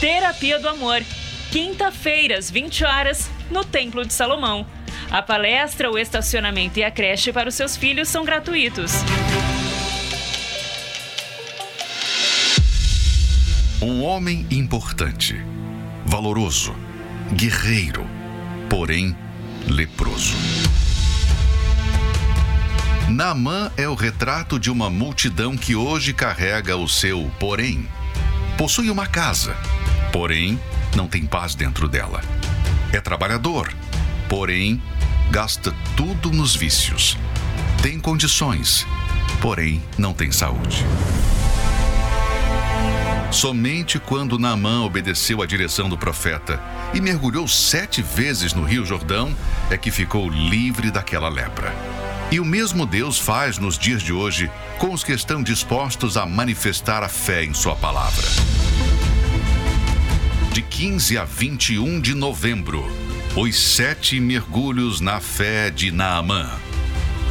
Terapia 0.00 0.58
do 0.58 0.68
Amor 0.68 1.02
quinta-feiras, 1.52 2.50
20 2.50 2.82
horas, 2.82 3.30
no 3.50 3.62
Templo 3.62 4.06
de 4.06 4.14
Salomão. 4.14 4.66
A 5.10 5.20
palestra, 5.20 5.90
o 5.90 5.98
estacionamento 5.98 6.78
e 6.78 6.84
a 6.84 6.90
creche 6.90 7.30
para 7.30 7.50
os 7.50 7.54
seus 7.54 7.76
filhos 7.76 8.08
são 8.08 8.24
gratuitos. 8.24 8.92
Um 13.82 14.02
homem 14.02 14.46
importante, 14.50 15.36
valoroso, 16.06 16.74
guerreiro, 17.34 18.08
porém 18.70 19.14
leproso. 19.68 20.34
Naamã 23.12 23.70
é 23.76 23.86
o 23.86 23.94
retrato 23.94 24.58
de 24.58 24.70
uma 24.70 24.88
multidão 24.88 25.54
que 25.54 25.76
hoje 25.76 26.14
carrega 26.14 26.78
o 26.78 26.88
seu 26.88 27.30
porém. 27.38 27.86
Possui 28.56 28.88
uma 28.88 29.06
casa, 29.06 29.54
porém 30.10 30.58
não 30.96 31.06
tem 31.06 31.26
paz 31.26 31.54
dentro 31.54 31.90
dela. 31.90 32.22
É 32.90 33.02
trabalhador, 33.02 33.70
porém 34.30 34.82
gasta 35.30 35.74
tudo 35.94 36.30
nos 36.30 36.56
vícios. 36.56 37.18
Tem 37.82 38.00
condições, 38.00 38.86
porém 39.42 39.82
não 39.98 40.14
tem 40.14 40.32
saúde. 40.32 40.82
Somente 43.30 43.98
quando 43.98 44.38
Naamã 44.38 44.84
obedeceu 44.84 45.42
à 45.42 45.46
direção 45.46 45.86
do 45.86 45.98
profeta 45.98 46.58
e 46.94 47.00
mergulhou 47.00 47.46
sete 47.46 48.00
vezes 48.00 48.54
no 48.54 48.64
Rio 48.64 48.86
Jordão 48.86 49.36
é 49.70 49.76
que 49.76 49.90
ficou 49.90 50.30
livre 50.30 50.90
daquela 50.90 51.28
lepra. 51.28 52.01
E 52.32 52.40
o 52.40 52.46
mesmo 52.46 52.86
Deus 52.86 53.18
faz 53.18 53.58
nos 53.58 53.78
dias 53.78 54.02
de 54.02 54.10
hoje 54.10 54.50
com 54.78 54.94
os 54.94 55.04
que 55.04 55.12
estão 55.12 55.42
dispostos 55.42 56.16
a 56.16 56.24
manifestar 56.24 57.02
a 57.02 57.08
fé 57.08 57.44
em 57.44 57.52
Sua 57.52 57.76
palavra 57.76 58.26
de 60.50 60.62
15 60.62 61.18
a 61.18 61.24
21 61.24 62.00
de 62.00 62.14
novembro. 62.14 62.90
Os 63.36 63.58
sete 63.58 64.18
mergulhos 64.18 65.00
na 65.00 65.20
fé 65.20 65.70
de 65.70 65.90
Naamã. 65.90 66.50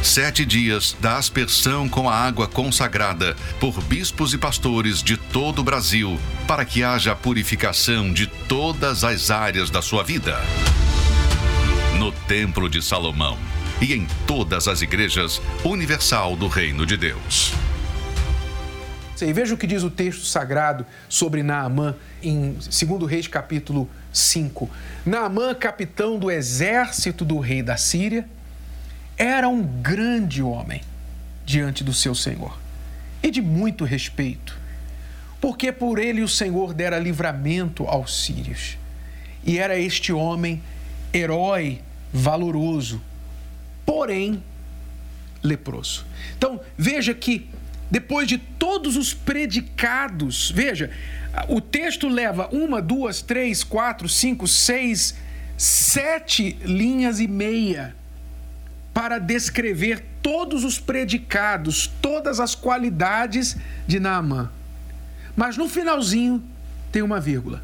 Sete 0.02 0.44
dias 0.44 0.96
da 1.00 1.18
aspersão 1.18 1.88
com 1.88 2.08
a 2.08 2.14
água 2.14 2.48
consagrada 2.48 3.36
por 3.58 3.80
bispos 3.82 4.34
e 4.34 4.38
pastores 4.38 5.02
de 5.02 5.16
todo 5.16 5.60
o 5.60 5.64
Brasil, 5.64 6.18
para 6.46 6.64
que 6.64 6.82
haja 6.82 7.14
purificação 7.14 8.12
de 8.12 8.26
todas 8.26 9.02
as 9.02 9.30
áreas 9.32 9.68
da 9.68 9.82
sua 9.82 10.02
vida. 10.02 10.40
No 11.98 12.10
Templo 12.10 12.68
de 12.68 12.82
Salomão 12.82 13.38
e 13.82 13.94
em 13.94 14.06
todas 14.28 14.68
as 14.68 14.80
igrejas 14.80 15.42
universal 15.64 16.36
do 16.36 16.46
Reino 16.46 16.86
de 16.86 16.96
Deus. 16.96 17.52
E 19.20 19.32
veja 19.32 19.54
o 19.54 19.56
que 19.56 19.66
diz 19.66 19.82
o 19.82 19.90
texto 19.90 20.24
sagrado 20.24 20.86
sobre 21.08 21.42
Naamã 21.42 21.96
em 22.22 22.52
2 22.52 23.10
Reis 23.10 23.26
capítulo 23.26 23.90
5. 24.12 24.70
Naamã, 25.04 25.52
capitão 25.54 26.16
do 26.16 26.30
exército 26.30 27.24
do 27.24 27.38
rei 27.38 27.62
da 27.62 27.76
Síria, 27.76 28.26
era 29.16 29.48
um 29.48 29.62
grande 29.62 30.42
homem 30.42 30.80
diante 31.44 31.82
do 31.82 31.92
seu 31.92 32.14
Senhor 32.14 32.56
e 33.22 33.30
de 33.30 33.42
muito 33.42 33.84
respeito, 33.84 34.56
porque 35.40 35.70
por 35.70 35.98
ele 35.98 36.22
o 36.22 36.28
Senhor 36.28 36.72
dera 36.72 36.98
livramento 36.98 37.84
aos 37.84 38.24
sírios. 38.24 38.76
E 39.44 39.58
era 39.58 39.78
este 39.78 40.12
homem 40.12 40.62
herói, 41.12 41.80
valoroso, 42.12 43.00
porém 43.84 44.42
leproso. 45.42 46.04
Então, 46.36 46.60
veja 46.76 47.14
que 47.14 47.48
depois 47.90 48.26
de 48.26 48.38
todos 48.38 48.96
os 48.96 49.12
predicados, 49.12 50.50
veja, 50.50 50.90
o 51.48 51.60
texto 51.60 52.08
leva 52.08 52.48
uma, 52.50 52.80
duas, 52.80 53.20
três, 53.20 53.62
quatro, 53.62 54.08
cinco, 54.08 54.48
seis, 54.48 55.14
sete 55.58 56.56
linhas 56.64 57.20
e 57.20 57.28
meia 57.28 57.94
para 58.94 59.18
descrever 59.18 60.04
todos 60.22 60.64
os 60.64 60.78
predicados, 60.78 61.86
todas 62.00 62.38
as 62.40 62.54
qualidades 62.54 63.56
de 63.86 63.98
Naamã. 63.98 64.50
Mas 65.34 65.56
no 65.56 65.68
finalzinho 65.68 66.42
tem 66.90 67.02
uma 67.02 67.20
vírgula. 67.20 67.62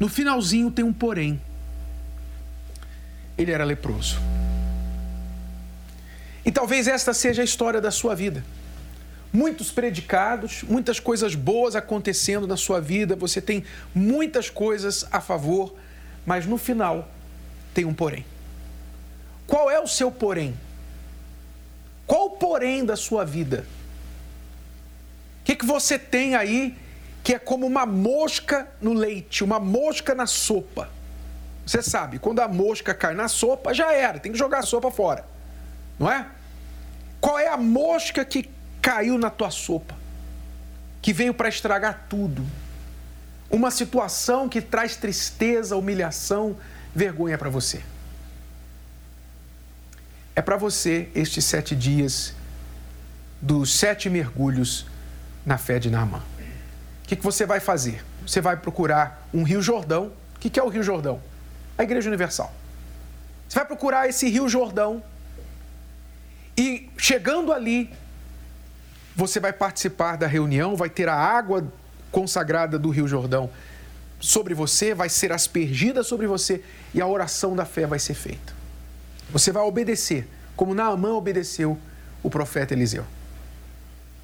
No 0.00 0.08
finalzinho 0.08 0.70
tem 0.70 0.84
um 0.84 0.92
porém. 0.92 1.40
Ele 3.36 3.52
era 3.52 3.64
leproso. 3.64 4.20
E 6.44 6.52
talvez 6.52 6.86
esta 6.86 7.14
seja 7.14 7.42
a 7.42 7.44
história 7.44 7.80
da 7.80 7.90
sua 7.90 8.14
vida 8.14 8.44
muitos 9.34 9.72
predicados, 9.72 10.62
muitas 10.62 11.00
coisas 11.00 11.34
boas 11.34 11.74
acontecendo 11.74 12.46
na 12.46 12.56
sua 12.56 12.80
vida, 12.80 13.16
você 13.16 13.40
tem 13.40 13.64
muitas 13.92 14.48
coisas 14.48 15.04
a 15.10 15.20
favor, 15.20 15.74
mas 16.24 16.46
no 16.46 16.56
final 16.56 17.08
tem 17.74 17.84
um 17.84 17.92
porém. 17.92 18.24
Qual 19.44 19.68
é 19.68 19.80
o 19.80 19.88
seu 19.88 20.12
porém? 20.12 20.54
Qual 22.06 22.26
o 22.26 22.30
porém 22.30 22.84
da 22.84 22.94
sua 22.94 23.24
vida? 23.24 23.66
O 25.40 25.44
que, 25.44 25.56
que 25.56 25.66
você 25.66 25.98
tem 25.98 26.36
aí 26.36 26.78
que 27.24 27.34
é 27.34 27.38
como 27.38 27.66
uma 27.66 27.84
mosca 27.84 28.68
no 28.80 28.92
leite, 28.92 29.42
uma 29.42 29.58
mosca 29.58 30.14
na 30.14 30.26
sopa? 30.26 30.88
Você 31.66 31.82
sabe, 31.82 32.20
quando 32.20 32.38
a 32.38 32.46
mosca 32.46 32.94
cai 32.94 33.14
na 33.14 33.26
sopa, 33.26 33.74
já 33.74 33.92
era, 33.92 34.20
tem 34.20 34.30
que 34.30 34.38
jogar 34.38 34.60
a 34.60 34.62
sopa 34.62 34.92
fora. 34.92 35.33
Não 35.98 36.10
é? 36.10 36.26
Qual 37.20 37.38
é 37.38 37.48
a 37.48 37.56
mosca 37.56 38.24
que 38.24 38.48
caiu 38.82 39.18
na 39.18 39.30
tua 39.30 39.50
sopa? 39.50 39.96
Que 41.00 41.12
veio 41.12 41.32
para 41.32 41.48
estragar 41.48 42.06
tudo? 42.08 42.44
Uma 43.50 43.70
situação 43.70 44.48
que 44.48 44.60
traz 44.60 44.96
tristeza, 44.96 45.76
humilhação, 45.76 46.56
vergonha 46.94 47.38
para 47.38 47.48
você. 47.48 47.82
É 50.36 50.42
para 50.42 50.56
você 50.56 51.08
estes 51.14 51.44
sete 51.44 51.76
dias 51.76 52.34
dos 53.40 53.72
sete 53.78 54.10
mergulhos 54.10 54.86
na 55.46 55.56
fé 55.58 55.78
de 55.78 55.90
Naamã. 55.90 56.18
O 57.04 57.06
que, 57.06 57.14
que 57.16 57.22
você 57.22 57.46
vai 57.46 57.60
fazer? 57.60 58.04
Você 58.26 58.40
vai 58.40 58.56
procurar 58.56 59.28
um 59.32 59.42
Rio 59.42 59.62
Jordão. 59.62 60.10
O 60.34 60.38
que, 60.40 60.50
que 60.50 60.58
é 60.58 60.62
o 60.62 60.68
Rio 60.68 60.82
Jordão? 60.82 61.22
A 61.76 61.82
Igreja 61.82 62.08
Universal. 62.08 62.52
Você 63.48 63.58
vai 63.58 63.66
procurar 63.66 64.08
esse 64.08 64.28
Rio 64.28 64.48
Jordão 64.48 65.02
chegando 67.04 67.52
ali, 67.52 67.90
você 69.14 69.38
vai 69.38 69.52
participar 69.52 70.16
da 70.16 70.26
reunião, 70.26 70.74
vai 70.74 70.88
ter 70.88 71.06
a 71.06 71.14
água 71.14 71.70
consagrada 72.10 72.78
do 72.78 72.88
Rio 72.88 73.06
Jordão 73.06 73.50
sobre 74.18 74.54
você, 74.54 74.94
vai 74.94 75.10
ser 75.10 75.30
aspergida 75.30 76.02
sobre 76.02 76.26
você 76.26 76.64
e 76.94 77.02
a 77.02 77.06
oração 77.06 77.54
da 77.54 77.66
fé 77.66 77.86
vai 77.86 77.98
ser 77.98 78.14
feita. 78.14 78.54
Você 79.28 79.52
vai 79.52 79.62
obedecer, 79.62 80.26
como 80.56 80.74
Naamã 80.74 81.10
obedeceu 81.10 81.78
o 82.22 82.30
profeta 82.30 82.72
Eliseu. 82.72 83.04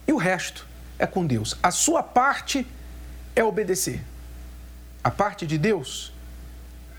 E 0.09 0.13
o 0.15 0.17
resto 0.17 0.67
é 0.99 1.07
com 1.07 1.27
Deus. 1.27 1.59
A 1.63 1.71
sua 1.71 2.03
parte 2.03 2.67
é 3.37 3.45
obedecer. 3.45 4.01
A 5.05 5.11
parte 5.11 5.47
de 5.47 5.59
Deus 5.59 6.15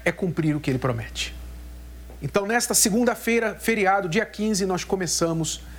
é 0.06 0.12
cumprir 0.12 0.56
o 0.56 0.60
que 0.60 0.70
ele 0.70 0.78
promete. 0.78 1.34
Então, 2.22 2.46
nesta 2.46 2.76
segunda-feira, 2.76 3.56
feriado, 3.56 4.08
dia 4.08 4.28
15, 4.28 4.64
nós 4.68 4.84
começamos 4.84 5.71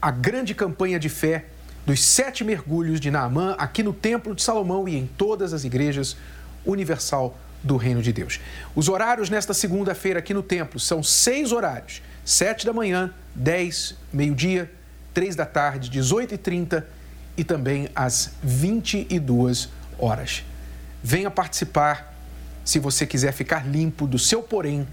a 0.00 0.10
grande 0.10 0.54
campanha 0.54 0.98
de 0.98 1.08
fé 1.08 1.46
dos 1.84 2.02
sete 2.04 2.42
mergulhos 2.42 3.00
de 3.00 3.10
Naamã 3.10 3.54
aqui 3.58 3.82
no 3.82 3.92
Templo 3.92 4.34
de 4.34 4.42
Salomão 4.42 4.88
e 4.88 4.96
em 4.96 5.06
todas 5.06 5.52
as 5.52 5.64
igrejas 5.64 6.16
universal 6.64 7.38
do 7.62 7.76
Reino 7.76 8.02
de 8.02 8.12
Deus. 8.12 8.40
Os 8.74 8.88
horários 8.88 9.30
nesta 9.30 9.54
segunda-feira 9.54 10.18
aqui 10.18 10.34
no 10.34 10.42
templo 10.42 10.78
são 10.78 11.02
seis 11.02 11.52
horários: 11.52 12.02
sete 12.24 12.66
da 12.66 12.72
manhã, 12.72 13.12
dez, 13.34 13.94
meio-dia, 14.12 14.70
três 15.14 15.34
da 15.36 15.46
tarde, 15.46 15.88
dezoito 15.88 16.34
e 16.34 16.38
trinta 16.38 16.86
e 17.36 17.44
também 17.44 17.88
às 17.94 18.32
vinte 18.42 19.06
e 19.08 19.18
duas 19.18 19.68
horas. 19.98 20.44
Venha 21.02 21.30
participar 21.30 22.14
se 22.64 22.78
você 22.78 23.06
quiser 23.06 23.32
ficar 23.32 23.66
limpo 23.66 24.06
do 24.06 24.18
seu 24.18 24.42
porém 24.42 24.86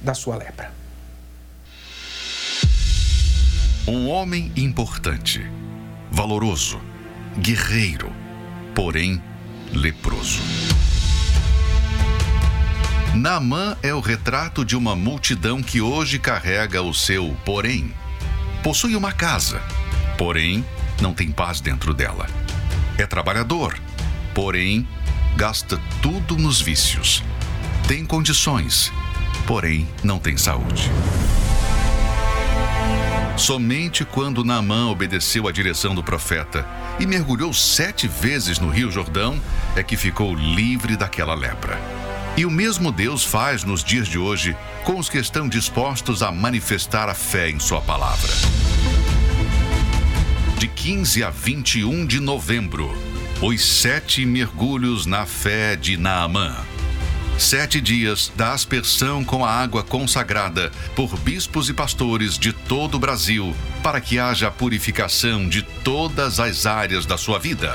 da 0.00 0.14
sua 0.14 0.36
lepra. 0.36 0.79
Um 3.90 4.06
homem 4.08 4.52
importante, 4.56 5.44
valoroso, 6.12 6.80
guerreiro, 7.36 8.12
porém 8.72 9.20
leproso. 9.72 10.40
Naamã 13.16 13.76
é 13.82 13.92
o 13.92 13.98
retrato 13.98 14.64
de 14.64 14.76
uma 14.76 14.94
multidão 14.94 15.60
que 15.60 15.80
hoje 15.80 16.20
carrega 16.20 16.80
o 16.80 16.94
seu 16.94 17.36
porém. 17.44 17.92
Possui 18.62 18.94
uma 18.94 19.10
casa, 19.10 19.60
porém 20.16 20.64
não 21.02 21.12
tem 21.12 21.32
paz 21.32 21.60
dentro 21.60 21.92
dela. 21.92 22.28
É 22.96 23.04
trabalhador, 23.08 23.76
porém 24.32 24.86
gasta 25.34 25.80
tudo 26.00 26.36
nos 26.38 26.60
vícios. 26.60 27.24
Tem 27.88 28.06
condições, 28.06 28.92
porém 29.48 29.88
não 30.04 30.20
tem 30.20 30.36
saúde. 30.36 30.88
Somente 33.40 34.04
quando 34.04 34.44
Naamã 34.44 34.88
obedeceu 34.88 35.48
à 35.48 35.50
direção 35.50 35.94
do 35.94 36.04
profeta 36.04 36.68
e 37.00 37.06
mergulhou 37.06 37.54
sete 37.54 38.06
vezes 38.06 38.58
no 38.58 38.68
Rio 38.68 38.90
Jordão 38.90 39.40
é 39.74 39.82
que 39.82 39.96
ficou 39.96 40.34
livre 40.34 40.94
daquela 40.94 41.32
lepra. 41.34 41.80
E 42.36 42.44
o 42.44 42.50
mesmo 42.50 42.92
Deus 42.92 43.24
faz 43.24 43.64
nos 43.64 43.82
dias 43.82 44.06
de 44.06 44.18
hoje 44.18 44.54
com 44.84 44.98
os 44.98 45.08
que 45.08 45.16
estão 45.16 45.48
dispostos 45.48 46.22
a 46.22 46.30
manifestar 46.30 47.08
a 47.08 47.14
fé 47.14 47.48
em 47.48 47.58
Sua 47.58 47.80
palavra. 47.80 48.30
De 50.58 50.68
15 50.68 51.24
a 51.24 51.30
21 51.30 52.04
de 52.04 52.20
novembro, 52.20 52.94
os 53.40 53.64
sete 53.64 54.26
mergulhos 54.26 55.06
na 55.06 55.24
fé 55.24 55.76
de 55.76 55.96
Naamã. 55.96 56.54
Sete 57.40 57.80
dias 57.80 58.30
da 58.36 58.52
aspersão 58.52 59.24
com 59.24 59.42
a 59.42 59.50
água 59.50 59.82
consagrada 59.82 60.70
por 60.94 61.18
bispos 61.20 61.70
e 61.70 61.72
pastores 61.72 62.38
de 62.38 62.52
todo 62.52 62.96
o 62.96 62.98
Brasil, 62.98 63.56
para 63.82 63.98
que 63.98 64.18
haja 64.18 64.50
purificação 64.50 65.48
de 65.48 65.62
todas 65.62 66.38
as 66.38 66.66
áreas 66.66 67.06
da 67.06 67.16
sua 67.16 67.38
vida. 67.38 67.74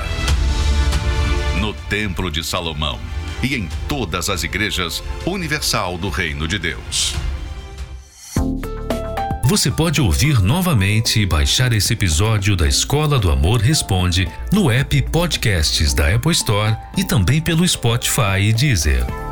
No 1.60 1.74
Templo 1.74 2.30
de 2.30 2.44
Salomão 2.44 3.00
e 3.42 3.56
em 3.56 3.68
todas 3.88 4.30
as 4.30 4.44
igrejas 4.44 5.02
universal 5.26 5.98
do 5.98 6.10
Reino 6.10 6.46
de 6.46 6.60
Deus. 6.60 7.16
Você 9.44 9.68
pode 9.68 10.00
ouvir 10.00 10.40
novamente 10.40 11.20
e 11.20 11.26
baixar 11.26 11.72
esse 11.72 11.92
episódio 11.92 12.54
da 12.54 12.68
Escola 12.68 13.18
do 13.18 13.32
Amor 13.32 13.60
Responde 13.60 14.28
no 14.52 14.70
app 14.70 15.02
Podcasts 15.10 15.92
da 15.92 16.14
Apple 16.14 16.32
Store 16.32 16.76
e 16.96 17.04
também 17.04 17.40
pelo 17.40 17.66
Spotify 17.66 18.40
e 18.42 18.52
Deezer. 18.52 19.25